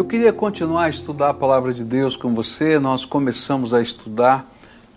Eu 0.00 0.06
queria 0.06 0.32
continuar 0.32 0.84
a 0.84 0.88
estudar 0.88 1.28
a 1.28 1.34
palavra 1.34 1.74
de 1.74 1.84
Deus 1.84 2.16
com 2.16 2.34
você. 2.34 2.78
Nós 2.78 3.04
começamos 3.04 3.74
a 3.74 3.82
estudar 3.82 4.50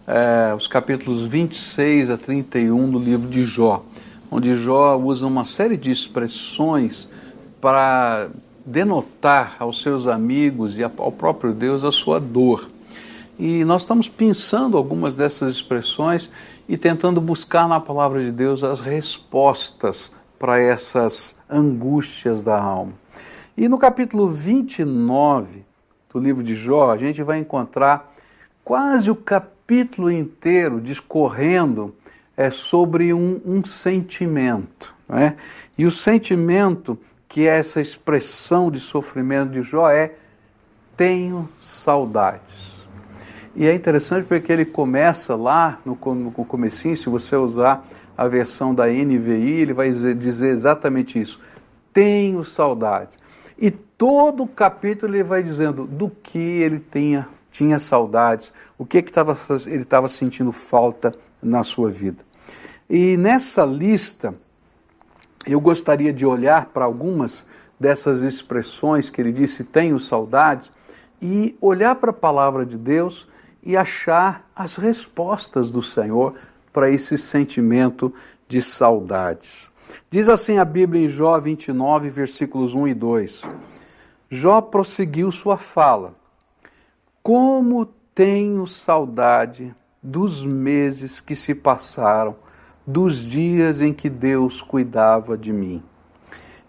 é, 0.08 0.54
os 0.56 0.66
capítulos 0.66 1.24
26 1.24 2.10
a 2.10 2.16
31 2.16 2.90
do 2.90 3.00
livro 3.00 3.30
de 3.30 3.44
Jó, 3.44 3.84
onde 4.32 4.56
Jó 4.56 4.96
usa 4.96 5.28
uma 5.28 5.44
série 5.44 5.76
de 5.76 5.92
expressões 5.92 7.10
para 7.60 8.30
denotar 8.66 9.58
aos 9.60 9.82
seus 9.82 10.08
amigos 10.08 10.78
e 10.78 10.84
ao 10.86 11.12
próprio 11.12 11.52
Deus 11.52 11.84
a 11.84 11.92
sua 11.92 12.18
dor. 12.18 12.70
E 13.38 13.66
nós 13.66 13.82
estamos 13.82 14.08
pensando 14.08 14.78
algumas 14.78 15.18
dessas 15.18 15.54
expressões 15.54 16.32
e 16.66 16.78
tentando 16.78 17.20
buscar 17.20 17.68
na 17.68 17.82
palavra 17.82 18.24
de 18.24 18.32
Deus 18.32 18.64
as 18.64 18.80
respostas 18.80 20.14
para 20.40 20.62
essas 20.62 21.36
angústias 21.50 22.42
da 22.42 22.58
alma. 22.58 23.03
E 23.56 23.68
no 23.68 23.78
capítulo 23.78 24.28
29 24.30 25.64
do 26.12 26.20
livro 26.20 26.42
de 26.42 26.56
Jó, 26.56 26.90
a 26.92 26.98
gente 26.98 27.22
vai 27.22 27.38
encontrar 27.38 28.12
quase 28.64 29.12
o 29.12 29.16
capítulo 29.16 30.12
inteiro 30.12 30.82
discorrendo 30.82 31.94
é, 32.36 32.50
sobre 32.50 33.14
um, 33.14 33.40
um 33.46 33.64
sentimento. 33.64 34.96
Né? 35.08 35.36
E 35.78 35.86
o 35.86 35.92
sentimento, 35.92 36.98
que 37.28 37.48
é 37.48 37.60
essa 37.60 37.80
expressão 37.80 38.72
de 38.72 38.80
sofrimento 38.80 39.52
de 39.52 39.62
Jó, 39.62 39.88
é: 39.88 40.16
tenho 40.98 41.48
saudades. 41.62 42.74
E 43.56 43.68
é 43.68 43.76
interessante 43.76 44.26
porque 44.26 44.52
ele 44.52 44.66
começa 44.66 45.36
lá 45.36 45.80
no, 45.86 45.96
no 46.16 46.32
comecinho, 46.32 46.98
se 46.98 47.08
você 47.08 47.36
usar 47.36 47.86
a 48.18 48.28
versão 48.28 48.74
da 48.74 48.88
NVI, 48.88 49.62
ele 49.62 49.74
vai 49.74 49.92
dizer 49.92 50.48
exatamente 50.48 51.22
isso. 51.22 51.40
Tenho 51.94 52.44
saudades. 52.44 53.22
E 53.64 53.72
todo 53.72 54.44
o 54.44 54.48
capítulo 54.48 55.16
ele 55.16 55.24
vai 55.24 55.42
dizendo 55.42 55.88
do 55.88 56.10
que 56.10 56.38
ele 56.38 56.82
tinha, 56.82 57.30
tinha 57.50 57.80
saudades, 57.80 58.52
o 58.78 58.86
que, 58.86 59.02
que 59.02 59.10
tava, 59.10 59.38
ele 59.68 59.84
estava 59.84 60.10
sentindo 60.10 60.52
falta 60.52 61.16
na 61.42 61.64
sua 61.64 61.90
vida. 61.90 62.22
E 62.90 63.16
nessa 63.16 63.64
lista, 63.64 64.36
eu 65.48 65.62
gostaria 65.62 66.12
de 66.12 66.26
olhar 66.26 66.66
para 66.74 66.84
algumas 66.84 67.46
dessas 67.80 68.22
expressões 68.22 69.10
que 69.10 69.22
ele 69.22 69.32
disse, 69.32 69.64
tenho 69.64 69.98
saudades, 69.98 70.70
e 71.22 71.56
olhar 71.62 71.96
para 71.96 72.10
a 72.10 72.14
palavra 72.14 72.66
de 72.66 72.78
Deus 72.78 73.30
e 73.64 73.78
achar 73.78 74.46
as 74.54 74.76
respostas 74.76 75.72
do 75.72 75.82
Senhor 75.82 76.36
para 76.74 76.90
esse 76.90 77.18
sentimento 77.18 78.14
de 78.46 78.62
saudades. 78.62 79.72
Diz 80.10 80.30
assim 80.30 80.58
a 80.58 80.66
Bíblia 80.66 81.06
em 81.06 81.10
Jó 81.10 81.40
29, 81.40 82.10
versículos 82.10 82.76
1 82.76 82.90
e 82.90 82.94
2. 82.94 83.42
Jó 84.30 84.62
prosseguiu 84.62 85.32
sua 85.32 85.58
fala: 85.58 86.16
Como 87.22 87.86
tenho 88.14 88.68
saudade 88.68 89.74
dos 90.02 90.46
meses 90.46 91.22
que 91.22 91.36
se 91.36 91.56
passaram, 91.56 92.36
dos 92.86 93.18
dias 93.18 93.82
em 93.82 93.94
que 93.94 94.10
Deus 94.10 94.62
cuidava 94.62 95.38
de 95.38 95.54
mim. 95.54 95.82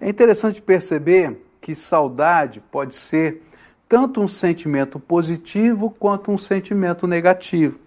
É 0.00 0.08
interessante 0.08 0.62
perceber 0.62 1.44
que 1.60 1.74
saudade 1.74 2.62
pode 2.70 2.94
ser 2.94 3.42
tanto 3.88 4.20
um 4.20 4.28
sentimento 4.28 5.00
positivo 5.00 5.90
quanto 5.90 6.30
um 6.30 6.38
sentimento 6.38 7.06
negativo. 7.06 7.80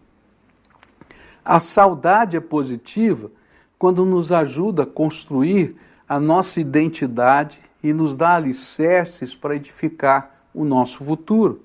A 1.44 1.60
saudade 1.60 2.36
é 2.36 2.40
positiva 2.40 3.32
quando 3.78 4.06
nos 4.06 4.32
ajuda 4.32 4.84
a 4.84 4.86
construir 4.86 5.76
a 6.08 6.20
nossa 6.20 6.60
identidade 6.60 7.60
e 7.84 7.94
nos 7.94 8.16
dá 8.16 8.36
alicerces 8.36 9.36
para 9.36 9.56
edificar 9.56 10.32
o 10.54 10.64
nosso 10.64 11.04
futuro. 11.04 11.62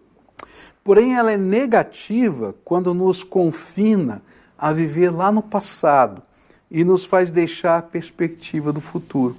Porém, 0.84 1.14
ela 1.14 1.32
é 1.32 1.36
negativa 1.36 2.54
quando 2.64 2.92
nos 2.92 3.22
confina 3.22 4.20
a 4.58 4.72
viver 4.72 5.10
lá 5.10 5.30
no 5.30 5.42
passado 5.42 6.22
e 6.70 6.84
nos 6.84 7.04
faz 7.04 7.30
deixar 7.30 7.78
a 7.78 7.82
perspectiva 7.82 8.72
do 8.72 8.80
futuro. 8.80 9.36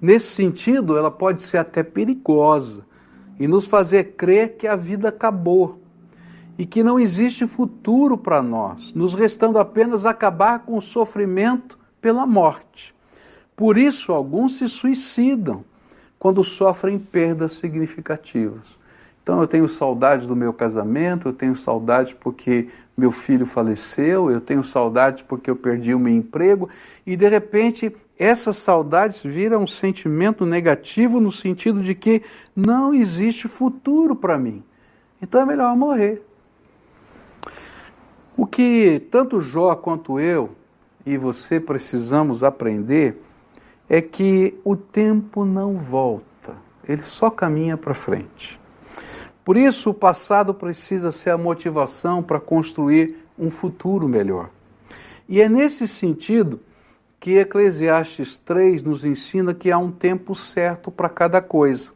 Nesse 0.00 0.28
sentido, 0.28 0.96
ela 0.96 1.10
pode 1.10 1.42
ser 1.42 1.58
até 1.58 1.82
perigosa 1.82 2.84
e 3.38 3.48
nos 3.48 3.66
fazer 3.66 4.12
crer 4.16 4.56
que 4.56 4.66
a 4.66 4.76
vida 4.76 5.08
acabou 5.08 5.80
e 6.58 6.66
que 6.66 6.82
não 6.82 6.98
existe 6.98 7.46
futuro 7.46 8.18
para 8.18 8.42
nós, 8.42 8.92
nos 8.92 9.14
restando 9.14 9.58
apenas 9.58 10.04
acabar 10.04 10.60
com 10.60 10.76
o 10.76 10.82
sofrimento 10.82 11.77
pela 12.00 12.26
morte. 12.26 12.94
Por 13.56 13.76
isso, 13.76 14.12
alguns 14.12 14.58
se 14.58 14.68
suicidam 14.68 15.64
quando 16.18 16.42
sofrem 16.44 16.98
perdas 16.98 17.52
significativas. 17.52 18.78
Então, 19.22 19.40
eu 19.40 19.46
tenho 19.46 19.68
saudades 19.68 20.26
do 20.26 20.34
meu 20.34 20.52
casamento, 20.52 21.28
eu 21.28 21.32
tenho 21.32 21.56
saudades 21.56 22.12
porque 22.12 22.68
meu 22.96 23.12
filho 23.12 23.46
faleceu, 23.46 24.30
eu 24.30 24.40
tenho 24.40 24.64
saudades 24.64 25.22
porque 25.22 25.50
eu 25.50 25.56
perdi 25.56 25.94
o 25.94 25.98
meu 25.98 26.12
emprego, 26.14 26.68
e 27.06 27.16
de 27.16 27.28
repente 27.28 27.94
essas 28.18 28.56
saudades 28.56 29.22
viram 29.22 29.62
um 29.62 29.66
sentimento 29.66 30.44
negativo 30.44 31.20
no 31.20 31.30
sentido 31.30 31.80
de 31.80 31.94
que 31.94 32.22
não 32.56 32.92
existe 32.92 33.46
futuro 33.46 34.16
para 34.16 34.36
mim. 34.36 34.64
Então 35.22 35.40
é 35.40 35.46
melhor 35.46 35.76
morrer. 35.76 36.22
O 38.36 38.44
que 38.46 39.00
tanto 39.10 39.40
Jó 39.40 39.76
quanto 39.76 40.18
eu 40.18 40.50
e 41.04 41.16
você 41.16 41.58
precisamos 41.58 42.44
aprender 42.44 43.22
é 43.88 44.02
que 44.02 44.58
o 44.64 44.76
tempo 44.76 45.44
não 45.44 45.76
volta, 45.76 46.54
ele 46.86 47.02
só 47.02 47.30
caminha 47.30 47.76
para 47.76 47.94
frente. 47.94 48.60
Por 49.44 49.56
isso, 49.56 49.90
o 49.90 49.94
passado 49.94 50.52
precisa 50.52 51.10
ser 51.10 51.30
a 51.30 51.38
motivação 51.38 52.22
para 52.22 52.38
construir 52.38 53.16
um 53.38 53.50
futuro 53.50 54.06
melhor. 54.06 54.50
E 55.26 55.40
é 55.40 55.48
nesse 55.48 55.88
sentido 55.88 56.60
que 57.18 57.38
Eclesiastes 57.38 58.36
3 58.36 58.82
nos 58.82 59.04
ensina 59.04 59.54
que 59.54 59.70
há 59.70 59.78
um 59.78 59.90
tempo 59.90 60.34
certo 60.34 60.90
para 60.90 61.08
cada 61.08 61.40
coisa. 61.40 61.90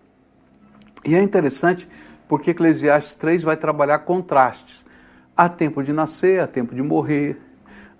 E 1.05 1.15
é 1.15 1.23
interessante 1.23 1.89
porque 2.27 2.53
Eclesiastes 2.53 3.15
3 3.17 3.43
vai 3.43 3.57
trabalhar 3.57 3.99
contrastes. 4.01 4.85
Há 5.37 5.49
tempo 5.49 5.83
de 5.83 5.93
nascer, 5.93 6.41
há 6.41 6.47
tempo 6.47 6.75
de 6.75 6.83
morrer, 6.83 7.39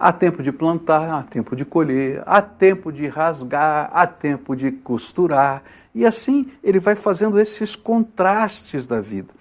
Há 0.05 0.11
tempo 0.11 0.43
de 0.43 0.51
plantar, 0.51 1.09
há 1.09 1.23
tempo 1.23 1.55
de 1.55 1.65
colher, 1.65 2.25
há 2.27 2.43
tempo 2.43 2.91
de 2.91 3.07
rasgar, 3.07 3.89
há 3.93 4.05
tempo 4.05 4.57
de 4.57 4.73
costurar. 4.73 5.63
E 5.95 6.05
assim 6.05 6.51
ele 6.61 6.81
vai 6.81 6.97
fazendo 6.97 7.39
esses 7.39 7.77
contrastes 7.77 8.85
da 8.85 9.01
vida. 9.01 9.33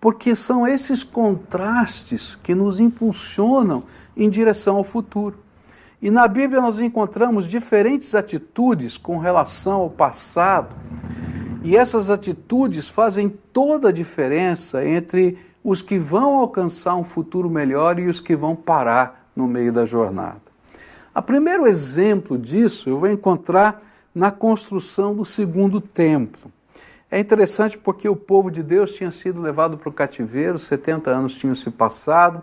Porque 0.00 0.34
são 0.34 0.66
esses 0.66 1.04
contrastes 1.04 2.34
que 2.34 2.54
nos 2.54 2.80
impulsionam 2.80 3.84
em 4.16 4.30
direção 4.30 4.76
ao 4.76 4.84
futuro. 4.84 5.36
E 6.00 6.10
na 6.10 6.26
Bíblia 6.26 6.62
nós 6.62 6.78
encontramos 6.78 7.46
diferentes 7.46 8.14
atitudes 8.14 8.96
com 8.96 9.18
relação 9.18 9.82
ao 9.82 9.90
passado. 9.90 10.74
E 11.62 11.76
essas 11.76 12.08
atitudes 12.08 12.88
fazem 12.88 13.28
toda 13.52 13.90
a 13.90 13.92
diferença 13.92 14.82
entre 14.82 15.36
os 15.62 15.82
que 15.82 15.98
vão 15.98 16.38
alcançar 16.38 16.96
um 16.96 17.04
futuro 17.04 17.50
melhor 17.50 17.98
e 17.98 18.08
os 18.08 18.18
que 18.18 18.34
vão 18.34 18.56
parar 18.56 19.25
no 19.36 19.46
meio 19.46 19.72
da 19.72 19.84
jornada. 19.84 20.40
O 21.14 21.22
primeiro 21.22 21.66
exemplo 21.66 22.36
disso 22.38 22.88
eu 22.88 22.98
vou 22.98 23.08
encontrar 23.08 23.82
na 24.14 24.30
construção 24.30 25.14
do 25.14 25.24
segundo 25.24 25.80
templo. 25.80 26.50
É 27.10 27.20
interessante 27.20 27.78
porque 27.78 28.08
o 28.08 28.16
povo 28.16 28.50
de 28.50 28.62
Deus 28.62 28.94
tinha 28.94 29.10
sido 29.10 29.40
levado 29.40 29.78
para 29.78 29.88
o 29.88 29.92
cativeiro, 29.92 30.58
70 30.58 31.10
anos 31.10 31.34
tinham 31.36 31.54
se 31.54 31.70
passado, 31.70 32.42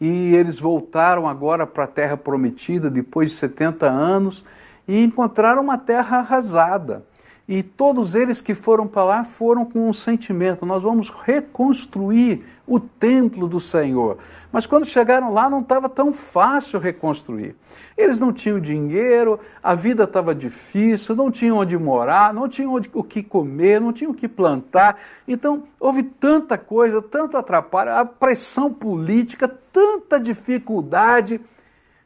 e 0.00 0.34
eles 0.34 0.58
voltaram 0.58 1.28
agora 1.28 1.66
para 1.66 1.84
a 1.84 1.86
terra 1.86 2.16
prometida 2.16 2.90
depois 2.90 3.30
de 3.30 3.36
70 3.36 3.88
anos 3.88 4.44
e 4.88 5.02
encontraram 5.04 5.62
uma 5.62 5.78
terra 5.78 6.18
arrasada. 6.18 7.04
E 7.48 7.60
todos 7.62 8.14
eles 8.14 8.40
que 8.40 8.54
foram 8.54 8.86
para 8.86 9.04
lá 9.04 9.24
foram 9.24 9.64
com 9.64 9.88
um 9.88 9.92
sentimento: 9.92 10.64
nós 10.64 10.84
vamos 10.84 11.10
reconstruir 11.10 12.44
o 12.66 12.78
templo 12.78 13.48
do 13.48 13.58
Senhor. 13.58 14.18
Mas 14.52 14.64
quando 14.64 14.86
chegaram 14.86 15.32
lá, 15.32 15.50
não 15.50 15.60
estava 15.60 15.88
tão 15.88 16.12
fácil 16.12 16.78
reconstruir. 16.78 17.56
Eles 17.98 18.20
não 18.20 18.32
tinham 18.32 18.60
dinheiro, 18.60 19.40
a 19.60 19.74
vida 19.74 20.04
estava 20.04 20.34
difícil, 20.34 21.16
não 21.16 21.30
tinham 21.30 21.58
onde 21.58 21.76
morar, 21.76 22.32
não 22.32 22.48
tinham 22.48 22.72
onde, 22.72 22.88
o 22.94 23.02
que 23.02 23.22
comer, 23.22 23.80
não 23.80 23.92
tinham 23.92 24.12
o 24.12 24.14
que 24.14 24.28
plantar. 24.28 24.96
Então, 25.26 25.64
houve 25.80 26.04
tanta 26.04 26.56
coisa, 26.56 27.02
tanto 27.02 27.36
atrapalho, 27.36 27.90
a 27.90 28.04
pressão 28.04 28.72
política, 28.72 29.48
tanta 29.72 30.20
dificuldade. 30.20 31.40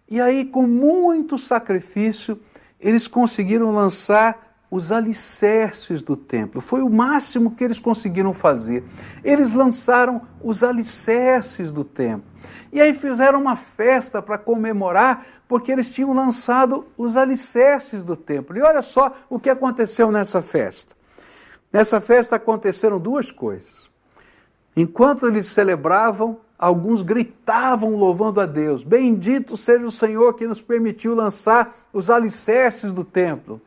E 0.08 0.18
aí, 0.18 0.46
com 0.46 0.66
muito 0.66 1.36
sacrifício, 1.36 2.40
eles 2.80 3.06
conseguiram 3.06 3.70
lançar 3.74 4.45
os 4.70 4.90
alicerces 4.90 6.02
do 6.02 6.16
templo. 6.16 6.60
Foi 6.60 6.82
o 6.82 6.90
máximo 6.90 7.52
que 7.52 7.62
eles 7.62 7.78
conseguiram 7.78 8.34
fazer. 8.34 8.84
Eles 9.22 9.52
lançaram 9.52 10.22
os 10.42 10.62
alicerces 10.62 11.72
do 11.72 11.84
templo. 11.84 12.28
E 12.72 12.80
aí 12.80 12.92
fizeram 12.92 13.40
uma 13.40 13.56
festa 13.56 14.20
para 14.20 14.38
comemorar, 14.38 15.24
porque 15.48 15.70
eles 15.70 15.90
tinham 15.90 16.12
lançado 16.12 16.86
os 16.96 17.16
alicerces 17.16 18.04
do 18.04 18.16
templo. 18.16 18.56
E 18.56 18.62
olha 18.62 18.82
só 18.82 19.14
o 19.30 19.38
que 19.38 19.50
aconteceu 19.50 20.10
nessa 20.10 20.42
festa. 20.42 20.94
Nessa 21.72 22.00
festa 22.00 22.36
aconteceram 22.36 22.98
duas 22.98 23.30
coisas. 23.30 23.88
Enquanto 24.76 25.26
eles 25.26 25.46
celebravam, 25.46 26.38
alguns 26.58 27.02
gritavam 27.02 27.96
louvando 27.96 28.40
a 28.40 28.46
Deus: 28.46 28.82
Bendito 28.82 29.56
seja 29.56 29.84
o 29.84 29.90
Senhor 29.90 30.34
que 30.34 30.46
nos 30.46 30.60
permitiu 30.60 31.14
lançar 31.14 31.74
os 31.92 32.10
alicerces 32.10 32.92
do 32.92 33.04
templo. 33.04 33.60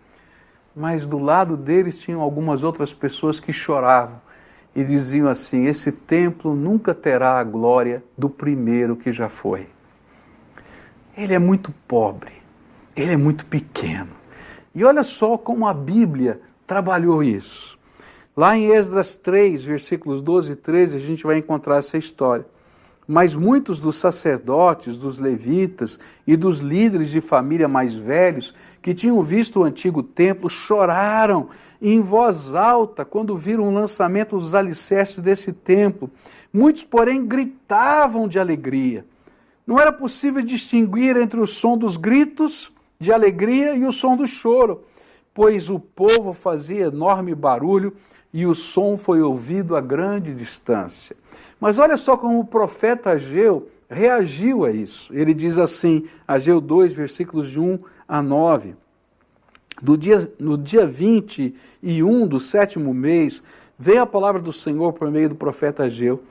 Mas 0.80 1.06
do 1.06 1.18
lado 1.20 1.58
deles 1.58 1.98
tinham 1.98 2.22
algumas 2.22 2.64
outras 2.64 2.94
pessoas 2.94 3.38
que 3.38 3.52
choravam 3.52 4.22
e 4.74 4.82
diziam 4.82 5.28
assim: 5.28 5.66
Esse 5.66 5.92
templo 5.92 6.56
nunca 6.56 6.96
terá 6.96 7.38
a 7.38 7.44
glória 7.44 8.02
do 8.18 8.30
primeiro 8.30 8.96
que 8.96 9.12
já 9.12 9.28
foi. 9.28 9.68
Ele 11.18 11.34
é 11.34 11.40
muito 11.40 11.74
pobre, 11.86 12.32
ele 12.96 13.12
é 13.12 13.18
muito 13.18 13.46
pequeno. 13.46 14.08
E 14.74 14.86
olha 14.86 15.04
só 15.04 15.38
como 15.38 15.68
a 15.68 15.74
Bíblia 15.74 16.40
trabalhou 16.66 17.22
isso. 17.22 17.78
Lá 18.34 18.56
em 18.56 18.72
Esdras 18.72 19.18
3, 19.18 19.62
versículos 19.66 20.22
12 20.22 20.54
e 20.54 20.56
13, 20.56 20.96
a 20.96 21.00
gente 21.02 21.26
vai 21.26 21.40
encontrar 21.40 21.80
essa 21.80 21.98
história. 21.98 22.46
Mas 23.12 23.36
muitos 23.36 23.80
dos 23.80 23.96
sacerdotes, 23.96 25.00
dos 25.00 25.18
levitas 25.18 25.98
e 26.28 26.38
dos 26.38 26.60
líderes 26.60 27.10
de 27.10 27.20
família 27.20 27.68
mais 27.68 27.96
velhos 27.96 28.54
que 28.84 28.94
tinham 28.94 29.24
visto 29.24 29.62
o 29.62 29.64
antigo 29.64 30.04
templo 30.04 30.48
choraram 30.48 31.50
em 31.82 32.02
voz 32.02 32.54
alta 32.54 33.04
quando 33.04 33.36
viram 33.36 33.68
o 33.68 33.74
lançamento 33.74 34.38
dos 34.38 34.54
alicerces 34.54 35.24
desse 35.24 35.52
templo. 35.52 36.12
Muitos, 36.54 36.84
porém, 36.84 37.26
gritavam 37.26 38.28
de 38.28 38.38
alegria. 38.38 39.04
Não 39.66 39.80
era 39.80 39.92
possível 39.92 40.44
distinguir 40.44 41.18
entre 41.18 41.40
o 41.40 41.48
som 41.48 41.76
dos 41.80 41.98
gritos 41.98 42.72
de 43.00 43.12
alegria 43.12 43.74
e 43.74 43.86
o 43.86 43.92
som 43.92 44.16
do 44.16 44.28
choro, 44.28 44.84
pois 45.34 45.72
o 45.72 45.80
povo 45.80 46.32
fazia 46.32 46.86
enorme 46.86 47.34
barulho 47.34 47.92
e 48.34 48.46
o 48.46 48.54
som 48.54 48.98
foi 48.98 49.22
ouvido 49.22 49.76
a 49.76 49.82
grande 49.82 50.34
distância. 50.34 51.16
Mas 51.60 51.80
olha 51.80 51.98
só 51.98 52.16
como 52.16 52.40
o 52.40 52.46
profeta 52.46 53.12
Ageu 53.12 53.70
reagiu 53.90 54.66
a 54.66 54.72
isso. 54.72 55.14
Ele 55.14 55.34
diz 55.34 55.58
assim, 55.58 56.06
Ageu 56.28 56.62
2, 56.62 56.94
versículos 56.94 57.50
de 57.50 57.60
1 57.60 57.80
a 58.08 58.22
9. 58.22 58.76
Do 59.82 59.98
dia, 59.98 60.32
no 60.40 60.58
dia 60.58 60.86
21 60.86 62.28
do 62.28 62.40
sétimo 62.40 62.94
mês, 62.94 63.42
veio 63.78 64.02
a 64.02 64.06
palavra 64.06 64.42
do 64.42 64.54
Senhor 64.54 64.94
por 64.94 65.10
meio 65.10 65.30
do 65.30 65.36
profeta 65.36 65.84
Ageu. 65.84 66.22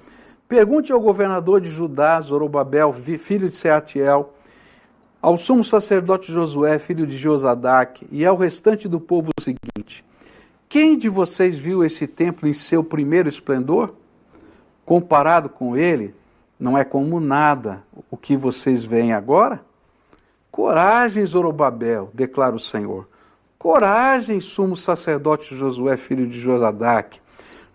Pergunte 0.47 0.93
ao 0.93 1.01
governador 1.01 1.61
de 1.61 1.69
Judá, 1.69 2.21
Zorobabel, 2.21 2.93
filho 2.93 3.49
de 3.49 3.57
Seatiel, 3.57 4.33
ao 5.21 5.37
sumo 5.37 5.65
sacerdote 5.65 6.33
Josué, 6.33 6.79
filho 6.79 7.07
de 7.07 7.17
Josadac, 7.17 8.07
e 8.11 8.25
ao 8.25 8.37
restante 8.37 8.89
do 8.89 9.01
povo 9.01 9.31
o 9.39 9.43
seguinte: 9.43 10.05
quem 10.69 10.99
de 10.99 11.09
vocês 11.09 11.57
viu 11.57 11.83
esse 11.83 12.07
templo 12.07 12.47
em 12.47 12.53
seu 12.53 12.85
primeiro 12.85 13.27
esplendor? 13.27 13.95
Comparado 14.85 15.49
com 15.49 15.75
ele, 15.75 16.15
não 16.61 16.77
é 16.77 16.85
como 16.85 17.19
nada 17.21 17.83
o 18.11 18.17
que 18.19 18.37
vocês 18.37 18.85
veem 18.85 19.15
agora? 19.15 19.65
Coragem, 20.51 21.25
Zorobabel, 21.25 22.11
declara 22.13 22.55
o 22.55 22.59
Senhor. 22.59 23.09
Coragem, 23.59 24.41
sumo 24.41 24.77
sacerdote 24.77 25.57
Josué, 25.57 25.97
filho 25.97 26.27
de 26.27 26.39
Josadac. 26.39 27.19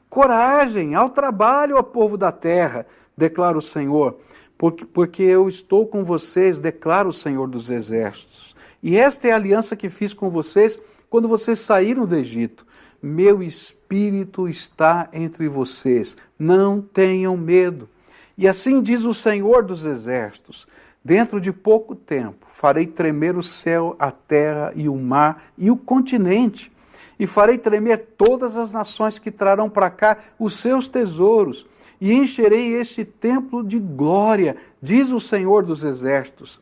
Coragem, 0.08 0.94
ao 0.94 1.10
trabalho, 1.10 1.78
ao 1.78 1.84
povo 1.84 2.16
da 2.16 2.32
terra, 2.32 2.86
declara 3.18 3.58
o 3.58 3.62
Senhor, 3.62 4.18
porque, 4.56 4.86
porque 4.86 5.24
eu 5.24 5.50
estou 5.50 5.88
com 5.88 6.04
vocês, 6.04 6.60
declara 6.60 7.08
o 7.08 7.14
Senhor 7.14 7.48
dos 7.48 7.72
exércitos. 7.72 8.56
E 8.84 8.98
esta 8.98 9.28
é 9.28 9.32
a 9.32 9.36
aliança 9.36 9.76
que 9.76 9.90
fiz 9.90 10.14
com 10.14 10.30
vocês 10.30 10.80
quando 11.10 11.28
vocês 11.28 11.60
saíram 11.60 12.06
do 12.06 12.16
Egito 12.16 12.66
meu 13.04 13.44
espírito 13.44 14.48
está 14.48 15.10
entre 15.12 15.50
vocês, 15.50 16.16
não 16.40 16.82
tenham 16.82 17.36
medo. 17.36 17.90
E 18.38 18.48
assim 18.48 18.82
diz 18.82 19.04
o 19.04 19.14
Senhor 19.14 19.62
dos 19.62 19.84
Exércitos: 19.84 20.66
dentro 21.04 21.42
de 21.42 21.52
pouco 21.52 21.96
tempo 21.96 22.46
farei 22.48 22.88
tremer 22.88 23.36
o 23.36 23.44
céu, 23.44 23.94
a 24.00 24.10
terra 24.10 24.72
e 24.74 24.88
o 24.88 24.96
mar 24.96 25.44
e 25.58 25.70
o 25.70 25.76
continente, 25.76 26.72
e 27.20 27.28
farei 27.28 27.58
tremer 27.58 28.14
todas 28.18 28.56
as 28.56 28.72
nações 28.72 29.20
que 29.20 29.30
trarão 29.30 29.70
para 29.70 29.90
cá 29.90 30.18
os 30.40 30.54
seus 30.54 30.88
tesouros, 30.88 31.66
e 32.00 32.14
encherei 32.14 32.74
este 32.76 33.04
templo 33.04 33.66
de 33.66 33.80
glória, 33.80 34.56
diz 34.82 35.12
o 35.12 35.20
Senhor 35.20 35.64
dos 35.64 35.84
Exércitos. 35.84 36.62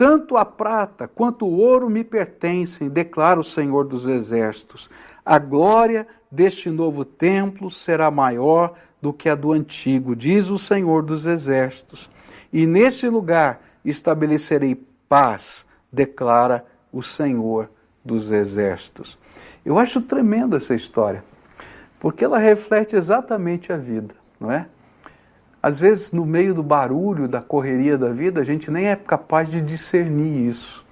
Tanto 0.00 0.38
a 0.38 0.46
prata 0.46 1.06
quanto 1.06 1.44
o 1.44 1.58
ouro 1.58 1.90
me 1.90 2.02
pertencem, 2.02 2.88
declara 2.88 3.38
o 3.38 3.44
Senhor 3.44 3.84
dos 3.84 4.08
Exércitos. 4.08 4.88
A 5.22 5.38
glória 5.38 6.08
deste 6.32 6.70
novo 6.70 7.04
templo 7.04 7.70
será 7.70 8.10
maior 8.10 8.72
do 9.02 9.12
que 9.12 9.28
a 9.28 9.34
do 9.34 9.52
antigo, 9.52 10.16
diz 10.16 10.48
o 10.48 10.58
Senhor 10.58 11.02
dos 11.02 11.26
Exércitos. 11.26 12.08
E 12.50 12.66
nesse 12.66 13.10
lugar 13.10 13.60
estabelecerei 13.84 14.82
paz, 15.06 15.66
declara 15.92 16.64
o 16.90 17.02
Senhor 17.02 17.70
dos 18.02 18.30
Exércitos. 18.30 19.18
Eu 19.66 19.78
acho 19.78 20.00
tremenda 20.00 20.56
essa 20.56 20.74
história, 20.74 21.22
porque 22.00 22.24
ela 22.24 22.38
reflete 22.38 22.96
exatamente 22.96 23.70
a 23.70 23.76
vida, 23.76 24.14
não 24.40 24.50
é? 24.50 24.66
Às 25.62 25.78
vezes, 25.78 26.12
no 26.12 26.24
meio 26.24 26.54
do 26.54 26.62
barulho, 26.62 27.28
da 27.28 27.42
correria 27.42 27.98
da 27.98 28.10
vida, 28.10 28.40
a 28.40 28.44
gente 28.44 28.70
nem 28.70 28.86
é 28.86 28.96
capaz 28.96 29.50
de 29.50 29.60
discernir 29.60 30.48
isso. 30.48 30.84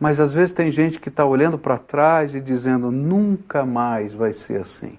Mas 0.00 0.18
às 0.18 0.32
vezes 0.32 0.52
tem 0.52 0.70
gente 0.70 0.98
que 0.98 1.08
está 1.08 1.24
olhando 1.24 1.58
para 1.58 1.78
trás 1.78 2.34
e 2.34 2.40
dizendo: 2.40 2.90
nunca 2.90 3.64
mais 3.64 4.12
vai 4.12 4.32
ser 4.32 4.60
assim. 4.60 4.98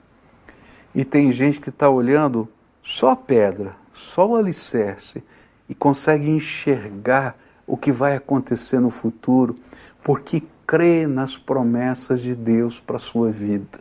E 0.93 1.03
tem 1.03 1.31
gente 1.31 1.59
que 1.59 1.69
está 1.69 1.89
olhando 1.89 2.47
só 2.81 3.09
a 3.09 3.15
pedra, 3.15 3.75
só 3.93 4.27
o 4.27 4.35
alicerce 4.35 5.21
e 5.67 5.75
consegue 5.75 6.29
enxergar 6.29 7.35
o 7.67 7.75
que 7.75 7.91
vai 7.91 8.15
acontecer 8.15 8.79
no 8.79 8.89
futuro, 8.89 9.55
porque 10.03 10.43
crê 10.65 11.05
nas 11.07 11.37
promessas 11.37 12.21
de 12.21 12.35
Deus 12.35 12.79
para 12.79 12.97
a 12.97 12.99
sua 12.99 13.31
vida. 13.31 13.79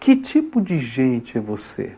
Que 0.00 0.16
tipo 0.16 0.60
de 0.60 0.78
gente 0.78 1.38
é 1.38 1.40
você? 1.40 1.92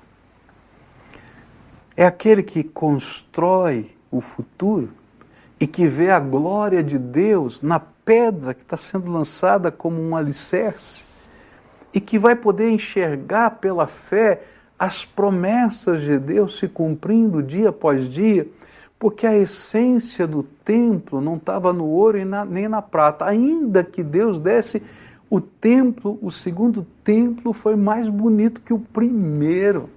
É 1.96 2.04
aquele 2.04 2.42
que 2.42 2.64
constrói 2.64 3.90
o 4.10 4.20
futuro 4.20 4.90
e 5.60 5.66
que 5.66 5.86
vê 5.86 6.10
a 6.10 6.18
glória 6.18 6.82
de 6.82 6.98
Deus 6.98 7.62
na 7.62 7.78
pedra 7.78 8.52
que 8.52 8.62
está 8.62 8.76
sendo 8.76 9.10
lançada 9.10 9.70
como 9.70 10.00
um 10.00 10.16
alicerce 10.16 11.04
e 11.92 12.00
que 12.00 12.18
vai 12.18 12.34
poder 12.34 12.70
enxergar 12.70 13.50
pela 13.52 13.86
fé 13.86 14.42
as 14.76 15.04
promessas 15.04 16.02
de 16.02 16.18
Deus 16.18 16.58
se 16.58 16.66
cumprindo 16.66 17.40
dia 17.40 17.68
após 17.68 18.08
dia, 18.08 18.46
porque 18.98 19.24
a 19.26 19.36
essência 19.36 20.26
do 20.26 20.42
templo 20.42 21.20
não 21.20 21.36
estava 21.36 21.72
no 21.72 21.86
ouro 21.86 22.18
e 22.18 22.24
na, 22.24 22.44
nem 22.44 22.66
na 22.66 22.82
prata, 22.82 23.24
ainda 23.24 23.84
que 23.84 24.02
Deus 24.02 24.40
desse 24.40 24.82
o 25.30 25.40
templo, 25.40 26.18
o 26.20 26.30
segundo 26.30 26.86
templo 27.02 27.52
foi 27.52 27.76
mais 27.76 28.08
bonito 28.08 28.60
que 28.60 28.72
o 28.72 28.78
primeiro 28.78 29.88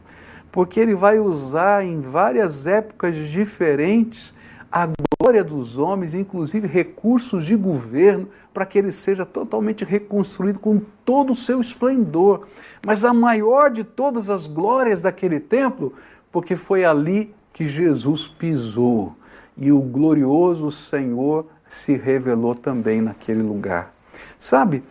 porque 0.58 0.80
ele 0.80 0.96
vai 0.96 1.20
usar 1.20 1.86
em 1.86 2.02
várias 2.02 2.66
épocas 2.66 3.16
diferentes 3.30 4.34
a 4.72 4.90
glória 5.22 5.44
dos 5.44 5.78
homens, 5.78 6.16
inclusive 6.16 6.68
recursos 6.68 7.46
de 7.46 7.56
governo, 7.56 8.28
para 8.52 8.66
que 8.66 8.80
ele 8.80 8.92
seja 8.92 9.24
totalmente 9.24 9.86
reconstruído 9.86 10.58
com 10.58 10.82
todo 11.06 11.34
o 11.34 11.36
seu 11.36 11.62
esplendor. 11.62 12.48
Mas 12.84 13.06
a 13.06 13.14
maior 13.14 13.70
de 13.70 13.84
todas 13.84 14.32
as 14.32 14.48
glórias 14.48 15.00
daquele 15.00 15.40
templo, 15.40 15.94
porque 16.32 16.56
foi 16.56 16.84
ali 16.84 17.36
que 17.54 17.68
Jesus 17.68 18.28
pisou 18.28 19.16
e 19.56 19.72
o 19.72 19.80
glorioso 19.80 20.72
Senhor 20.72 21.46
se 21.70 21.96
revelou 21.96 22.56
também 22.56 23.00
naquele 23.00 23.44
lugar. 23.44 23.94
Sabe, 24.40 24.84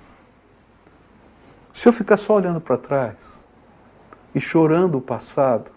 se 1.74 1.88
eu 1.88 1.92
ficar 1.92 2.18
só 2.18 2.36
olhando 2.36 2.60
para 2.60 2.78
trás, 2.78 3.35
e 4.36 4.40
chorando 4.40 4.98
o 4.98 5.00
passado, 5.00 5.70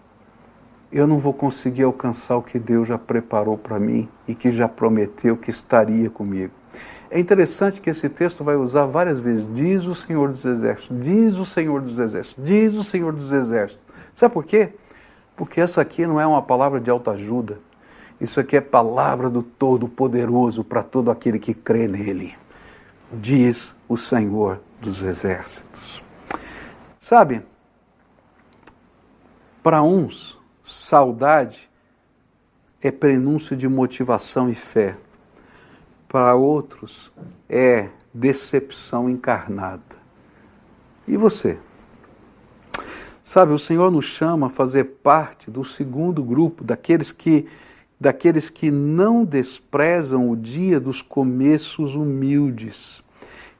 eu 0.92 1.06
não 1.06 1.18
vou 1.18 1.32
conseguir 1.32 1.84
alcançar 1.84 2.36
o 2.36 2.42
que 2.42 2.58
Deus 2.58 2.86
já 2.86 2.98
preparou 2.98 3.56
para 3.56 3.78
mim 3.78 4.06
e 4.28 4.34
que 4.34 4.52
já 4.52 4.68
prometeu 4.68 5.34
que 5.34 5.48
estaria 5.48 6.10
comigo. 6.10 6.52
É 7.10 7.18
interessante 7.18 7.80
que 7.80 7.88
esse 7.88 8.06
texto 8.10 8.44
vai 8.44 8.56
usar 8.56 8.84
várias 8.84 9.18
vezes, 9.18 9.46
diz 9.54 9.84
o 9.84 9.94
Senhor 9.94 10.28
dos 10.28 10.44
Exércitos, 10.44 11.00
diz 11.00 11.36
o 11.36 11.44
Senhor 11.46 11.80
dos 11.80 11.98
Exércitos, 11.98 12.44
diz 12.44 12.74
o 12.74 12.84
Senhor 12.84 13.14
dos 13.14 13.32
Exércitos. 13.32 13.82
Sabe 14.14 14.34
por 14.34 14.44
quê? 14.44 14.74
Porque 15.34 15.58
essa 15.58 15.80
aqui 15.80 16.06
não 16.06 16.20
é 16.20 16.26
uma 16.26 16.42
palavra 16.42 16.78
de 16.78 16.90
autoajuda. 16.90 17.58
Isso 18.20 18.38
aqui 18.38 18.58
é 18.58 18.60
palavra 18.60 19.30
do 19.30 19.42
Todo-Poderoso 19.42 20.62
para 20.64 20.82
todo 20.82 21.10
aquele 21.10 21.38
que 21.38 21.54
crê 21.54 21.88
nele. 21.88 22.34
Diz 23.10 23.72
o 23.88 23.96
Senhor 23.96 24.60
dos 24.82 25.02
Exércitos. 25.02 26.02
Sabe, 27.00 27.40
para 29.62 29.82
uns, 29.82 30.38
saudade 30.64 31.68
é 32.82 32.90
prenúncio 32.90 33.56
de 33.56 33.68
motivação 33.68 34.48
e 34.48 34.54
fé. 34.54 34.96
Para 36.08 36.34
outros, 36.34 37.12
é 37.48 37.90
decepção 38.12 39.08
encarnada. 39.08 40.00
E 41.06 41.16
você? 41.16 41.58
Sabe, 43.22 43.52
o 43.52 43.58
Senhor 43.58 43.90
nos 43.90 44.06
chama 44.06 44.48
a 44.48 44.50
fazer 44.50 44.84
parte 45.02 45.50
do 45.50 45.62
segundo 45.62 46.24
grupo, 46.24 46.64
daqueles 46.64 47.12
que 47.12 47.46
daqueles 48.00 48.48
que 48.48 48.70
não 48.70 49.26
desprezam 49.26 50.30
o 50.30 50.34
dia 50.34 50.80
dos 50.80 51.02
começos 51.02 51.94
humildes. 51.94 53.02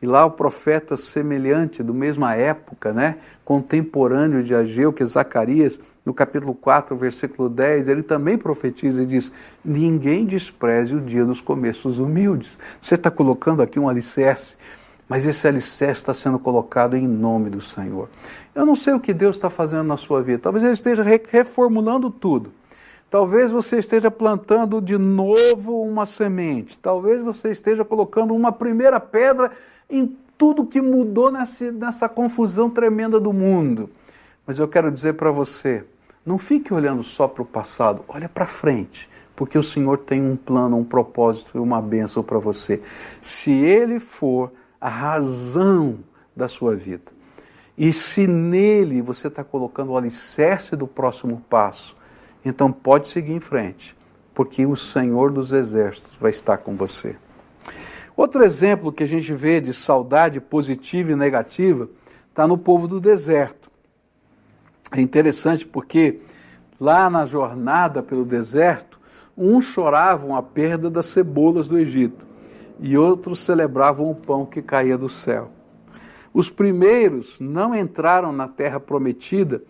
E 0.02 0.06
lá 0.06 0.24
o 0.24 0.30
profeta 0.30 0.96
semelhante, 0.96 1.82
do 1.82 1.92
mesma 1.92 2.34
época, 2.34 2.92
né, 2.92 3.18
contemporâneo 3.44 4.42
de 4.42 4.54
Ageu, 4.54 4.92
que 4.92 5.02
é 5.02 5.06
Zacarias, 5.06 5.78
no 6.04 6.14
capítulo 6.14 6.54
4, 6.54 6.96
versículo 6.96 7.50
10, 7.50 7.88
ele 7.88 8.02
também 8.02 8.38
profetiza 8.38 9.02
e 9.02 9.06
diz: 9.06 9.30
Ninguém 9.62 10.24
despreze 10.24 10.94
o 10.94 11.00
dia 11.00 11.24
dos 11.24 11.42
começos 11.42 11.98
humildes. 11.98 12.58
Você 12.80 12.94
está 12.94 13.10
colocando 13.10 13.62
aqui 13.62 13.78
um 13.78 13.88
alicerce, 13.88 14.56
mas 15.06 15.26
esse 15.26 15.46
alicerce 15.46 16.00
está 16.00 16.14
sendo 16.14 16.38
colocado 16.38 16.96
em 16.96 17.06
nome 17.06 17.50
do 17.50 17.60
Senhor. 17.60 18.08
Eu 18.54 18.64
não 18.64 18.74
sei 18.74 18.94
o 18.94 19.00
que 19.00 19.12
Deus 19.12 19.36
está 19.36 19.50
fazendo 19.50 19.84
na 19.84 19.98
sua 19.98 20.22
vida, 20.22 20.38
talvez 20.38 20.64
Ele 20.64 20.72
esteja 20.72 21.02
reformulando 21.02 22.10
tudo. 22.10 22.50
Talvez 23.10 23.50
você 23.50 23.78
esteja 23.78 24.08
plantando 24.08 24.80
de 24.80 24.96
novo 24.96 25.82
uma 25.82 26.06
semente. 26.06 26.78
Talvez 26.78 27.20
você 27.20 27.50
esteja 27.50 27.84
colocando 27.84 28.32
uma 28.32 28.52
primeira 28.52 29.00
pedra 29.00 29.50
em 29.90 30.16
tudo 30.38 30.64
que 30.64 30.80
mudou 30.80 31.30
nessa, 31.30 31.72
nessa 31.72 32.08
confusão 32.08 32.70
tremenda 32.70 33.18
do 33.18 33.32
mundo. 33.32 33.90
Mas 34.46 34.60
eu 34.60 34.68
quero 34.68 34.92
dizer 34.92 35.14
para 35.14 35.32
você: 35.32 35.84
não 36.24 36.38
fique 36.38 36.72
olhando 36.72 37.02
só 37.02 37.26
para 37.26 37.42
o 37.42 37.46
passado, 37.46 38.04
olha 38.06 38.28
para 38.28 38.46
frente, 38.46 39.08
porque 39.34 39.58
o 39.58 39.62
Senhor 39.62 39.98
tem 39.98 40.22
um 40.22 40.36
plano, 40.36 40.78
um 40.78 40.84
propósito 40.84 41.58
e 41.58 41.58
uma 41.58 41.82
bênção 41.82 42.22
para 42.22 42.38
você. 42.38 42.80
Se 43.20 43.50
Ele 43.50 43.98
for 43.98 44.52
a 44.80 44.88
razão 44.88 45.98
da 46.34 46.46
sua 46.46 46.76
vida, 46.76 47.12
e 47.76 47.92
se 47.92 48.26
nele 48.26 49.02
você 49.02 49.26
está 49.26 49.42
colocando 49.42 49.92
o 49.92 49.96
alicerce 49.96 50.76
do 50.76 50.86
próximo 50.86 51.42
passo, 51.50 51.96
então 52.44 52.72
pode 52.72 53.08
seguir 53.08 53.32
em 53.32 53.40
frente, 53.40 53.96
porque 54.34 54.64
o 54.66 54.76
Senhor 54.76 55.32
dos 55.32 55.52
Exércitos 55.52 56.12
vai 56.18 56.30
estar 56.30 56.58
com 56.58 56.74
você. 56.74 57.16
Outro 58.16 58.42
exemplo 58.42 58.92
que 58.92 59.02
a 59.02 59.08
gente 59.08 59.32
vê 59.32 59.60
de 59.60 59.72
saudade 59.72 60.40
positiva 60.40 61.12
e 61.12 61.16
negativa 61.16 61.88
está 62.28 62.46
no 62.46 62.58
povo 62.58 62.86
do 62.86 63.00
deserto. 63.00 63.70
É 64.92 65.00
interessante 65.00 65.66
porque 65.66 66.20
lá 66.78 67.08
na 67.08 67.24
jornada 67.24 68.02
pelo 68.02 68.24
deserto, 68.24 68.98
uns 69.36 69.64
choravam 69.66 70.34
a 70.34 70.42
perda 70.42 70.90
das 70.90 71.06
cebolas 71.06 71.68
do 71.68 71.78
Egito 71.78 72.26
e 72.78 72.96
outros 72.96 73.40
celebravam 73.40 74.10
o 74.10 74.14
pão 74.14 74.44
que 74.44 74.62
caía 74.62 74.98
do 74.98 75.08
céu. 75.08 75.50
Os 76.32 76.50
primeiros 76.50 77.38
não 77.40 77.74
entraram 77.74 78.32
na 78.32 78.48
terra 78.48 78.78
prometida 78.78 79.62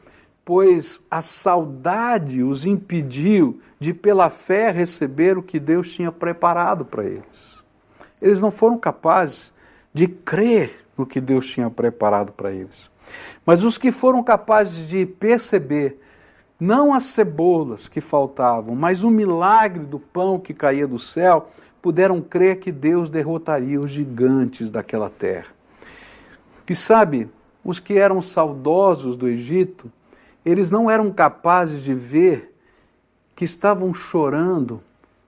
pois 0.51 1.01
a 1.09 1.23
saudade 1.23 2.43
os 2.43 2.67
impediu 2.67 3.61
de, 3.79 3.95
pela 3.95 4.29
fé, 4.29 4.73
receber 4.73 5.39
o 5.39 5.45
que 5.45 5.61
Deus 5.61 5.93
tinha 5.93 6.11
preparado 6.11 6.85
para 6.85 7.05
eles. 7.05 7.63
Eles 8.21 8.41
não 8.41 8.51
foram 8.51 8.77
capazes 8.77 9.53
de 9.95 10.09
crer 10.09 10.85
no 10.99 11.07
que 11.07 11.21
Deus 11.21 11.47
tinha 11.47 11.71
preparado 11.71 12.33
para 12.33 12.51
eles. 12.51 12.91
Mas 13.47 13.63
os 13.63 13.79
que 13.79 13.93
foram 13.93 14.25
capazes 14.25 14.89
de 14.89 15.07
perceber, 15.07 16.01
não 16.59 16.93
as 16.93 17.05
cebolas 17.05 17.89
que 17.89 18.01
faltavam, 18.01 18.75
mas 18.75 19.05
o 19.05 19.09
milagre 19.09 19.85
do 19.85 20.01
pão 20.01 20.37
que 20.37 20.53
caía 20.53 20.89
do 20.89 20.99
céu, 20.99 21.49
puderam 21.81 22.21
crer 22.21 22.59
que 22.59 22.73
Deus 22.73 23.09
derrotaria 23.09 23.81
os 23.81 23.93
gigantes 23.93 24.69
daquela 24.69 25.09
terra. 25.09 25.55
E 26.69 26.75
sabe, 26.75 27.29
os 27.65 27.79
que 27.79 27.97
eram 27.97 28.21
saudosos 28.21 29.17
do 29.17 29.29
Egito, 29.29 29.89
eles 30.51 30.71
não 30.71 30.91
eram 30.91 31.11
capazes 31.11 31.83
de 31.83 31.95
ver 31.95 32.55
que 33.35 33.45
estavam 33.45 33.93
chorando 33.95 34.83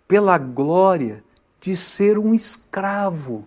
pela 0.07 0.37
glória 0.37 1.23
de 1.61 1.76
ser 1.76 2.19
um 2.19 2.35
escravo. 2.35 3.47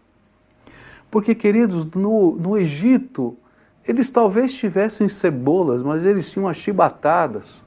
Porque, 1.12 1.36
queridos, 1.36 1.86
no, 1.92 2.36
no 2.36 2.58
Egito, 2.58 3.38
eles 3.88 4.10
talvez 4.10 4.54
tivessem 4.54 5.08
cebolas, 5.08 5.84
mas 5.84 6.04
eles 6.04 6.32
tinham 6.32 6.48
as 6.48 6.58
chibatadas, 6.58 7.62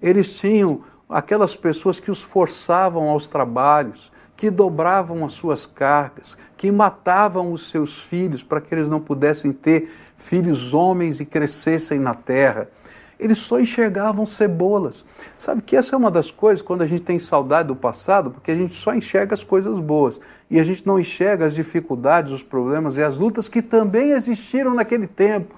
eles 0.00 0.38
tinham 0.38 0.82
aquelas 1.08 1.56
pessoas 1.56 1.98
que 1.98 2.10
os 2.10 2.22
forçavam 2.22 3.08
aos 3.08 3.26
trabalhos, 3.26 4.12
que 4.36 4.50
dobravam 4.50 5.24
as 5.24 5.32
suas 5.32 5.64
cargas, 5.64 6.36
que 6.56 6.70
matavam 6.70 7.52
os 7.52 7.70
seus 7.70 7.98
filhos 7.98 8.42
para 8.42 8.60
que 8.60 8.74
eles 8.74 8.88
não 8.88 9.00
pudessem 9.00 9.52
ter 9.52 9.90
filhos 10.14 10.74
homens 10.74 11.20
e 11.20 11.24
crescessem 11.24 11.98
na 11.98 12.12
terra. 12.12 12.68
Eles 13.18 13.38
só 13.38 13.58
enxergavam 13.58 14.26
cebolas. 14.26 15.04
Sabe 15.38 15.62
que 15.62 15.74
essa 15.74 15.94
é 15.94 15.98
uma 15.98 16.10
das 16.10 16.30
coisas 16.30 16.60
quando 16.60 16.82
a 16.82 16.86
gente 16.86 17.02
tem 17.02 17.18
saudade 17.18 17.68
do 17.68 17.76
passado, 17.76 18.30
porque 18.30 18.50
a 18.50 18.54
gente 18.54 18.74
só 18.74 18.94
enxerga 18.94 19.34
as 19.34 19.42
coisas 19.42 19.78
boas 19.78 20.20
e 20.50 20.60
a 20.60 20.64
gente 20.64 20.86
não 20.86 21.00
enxerga 21.00 21.46
as 21.46 21.54
dificuldades, 21.54 22.32
os 22.32 22.42
problemas 22.42 22.98
e 22.98 23.02
as 23.02 23.16
lutas 23.16 23.48
que 23.48 23.62
também 23.62 24.10
existiram 24.10 24.74
naquele 24.74 25.06
tempo. 25.06 25.54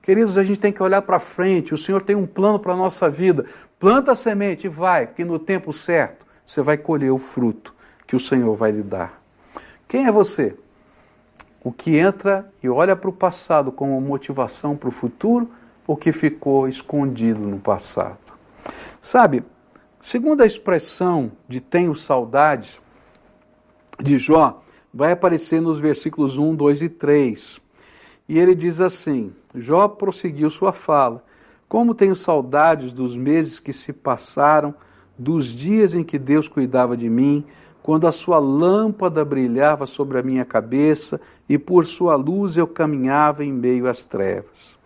Queridos, 0.00 0.36
a 0.36 0.42
gente 0.42 0.58
tem 0.58 0.72
que 0.72 0.82
olhar 0.82 1.02
para 1.02 1.20
frente. 1.20 1.74
O 1.74 1.78
Senhor 1.78 2.02
tem 2.02 2.16
um 2.16 2.26
plano 2.26 2.58
para 2.58 2.72
a 2.72 2.76
nossa 2.76 3.08
vida. 3.08 3.44
Planta 3.78 4.12
a 4.12 4.16
semente 4.16 4.66
e 4.66 4.70
vai, 4.70 5.06
porque 5.06 5.24
no 5.24 5.38
tempo 5.38 5.72
certo 5.72 6.26
você 6.44 6.60
vai 6.62 6.76
colher 6.76 7.12
o 7.12 7.18
fruto 7.18 7.74
que 8.06 8.16
o 8.16 8.20
Senhor 8.20 8.54
vai 8.56 8.72
lhe 8.72 8.82
dar. 8.82 9.22
Quem 9.86 10.06
é 10.06 10.12
você? 10.12 10.56
O 11.62 11.70
que 11.70 11.96
entra 11.96 12.50
e 12.62 12.68
olha 12.68 12.96
para 12.96 13.10
o 13.10 13.12
passado 13.12 13.70
como 13.70 14.00
motivação 14.00 14.76
para 14.76 14.88
o 14.88 14.92
futuro 14.92 15.48
o 15.86 15.96
que 15.96 16.12
ficou 16.12 16.68
escondido 16.68 17.40
no 17.40 17.58
passado. 17.58 18.18
Sabe, 19.00 19.44
segundo 20.00 20.42
a 20.42 20.46
expressão 20.46 21.32
de 21.48 21.60
tenho 21.60 21.94
saudades 21.94 22.80
de 24.00 24.16
Jó, 24.16 24.62
vai 24.92 25.12
aparecer 25.12 25.60
nos 25.60 25.78
versículos 25.78 26.38
1, 26.38 26.54
2 26.54 26.82
e 26.82 26.88
3. 26.88 27.60
E 28.28 28.38
ele 28.38 28.54
diz 28.54 28.80
assim: 28.80 29.32
Jó 29.54 29.88
prosseguiu 29.88 30.48
sua 30.50 30.72
fala. 30.72 31.24
Como 31.68 31.94
tenho 31.94 32.14
saudades 32.14 32.92
dos 32.92 33.16
meses 33.16 33.58
que 33.58 33.72
se 33.72 33.92
passaram, 33.92 34.74
dos 35.18 35.46
dias 35.46 35.94
em 35.94 36.04
que 36.04 36.18
Deus 36.18 36.48
cuidava 36.48 36.96
de 36.96 37.08
mim, 37.08 37.44
quando 37.82 38.06
a 38.06 38.12
sua 38.12 38.38
lâmpada 38.38 39.24
brilhava 39.24 39.86
sobre 39.86 40.18
a 40.18 40.22
minha 40.22 40.44
cabeça 40.44 41.20
e 41.48 41.58
por 41.58 41.86
sua 41.86 42.14
luz 42.14 42.56
eu 42.56 42.66
caminhava 42.66 43.44
em 43.44 43.52
meio 43.52 43.88
às 43.88 44.04
trevas. 44.04 44.78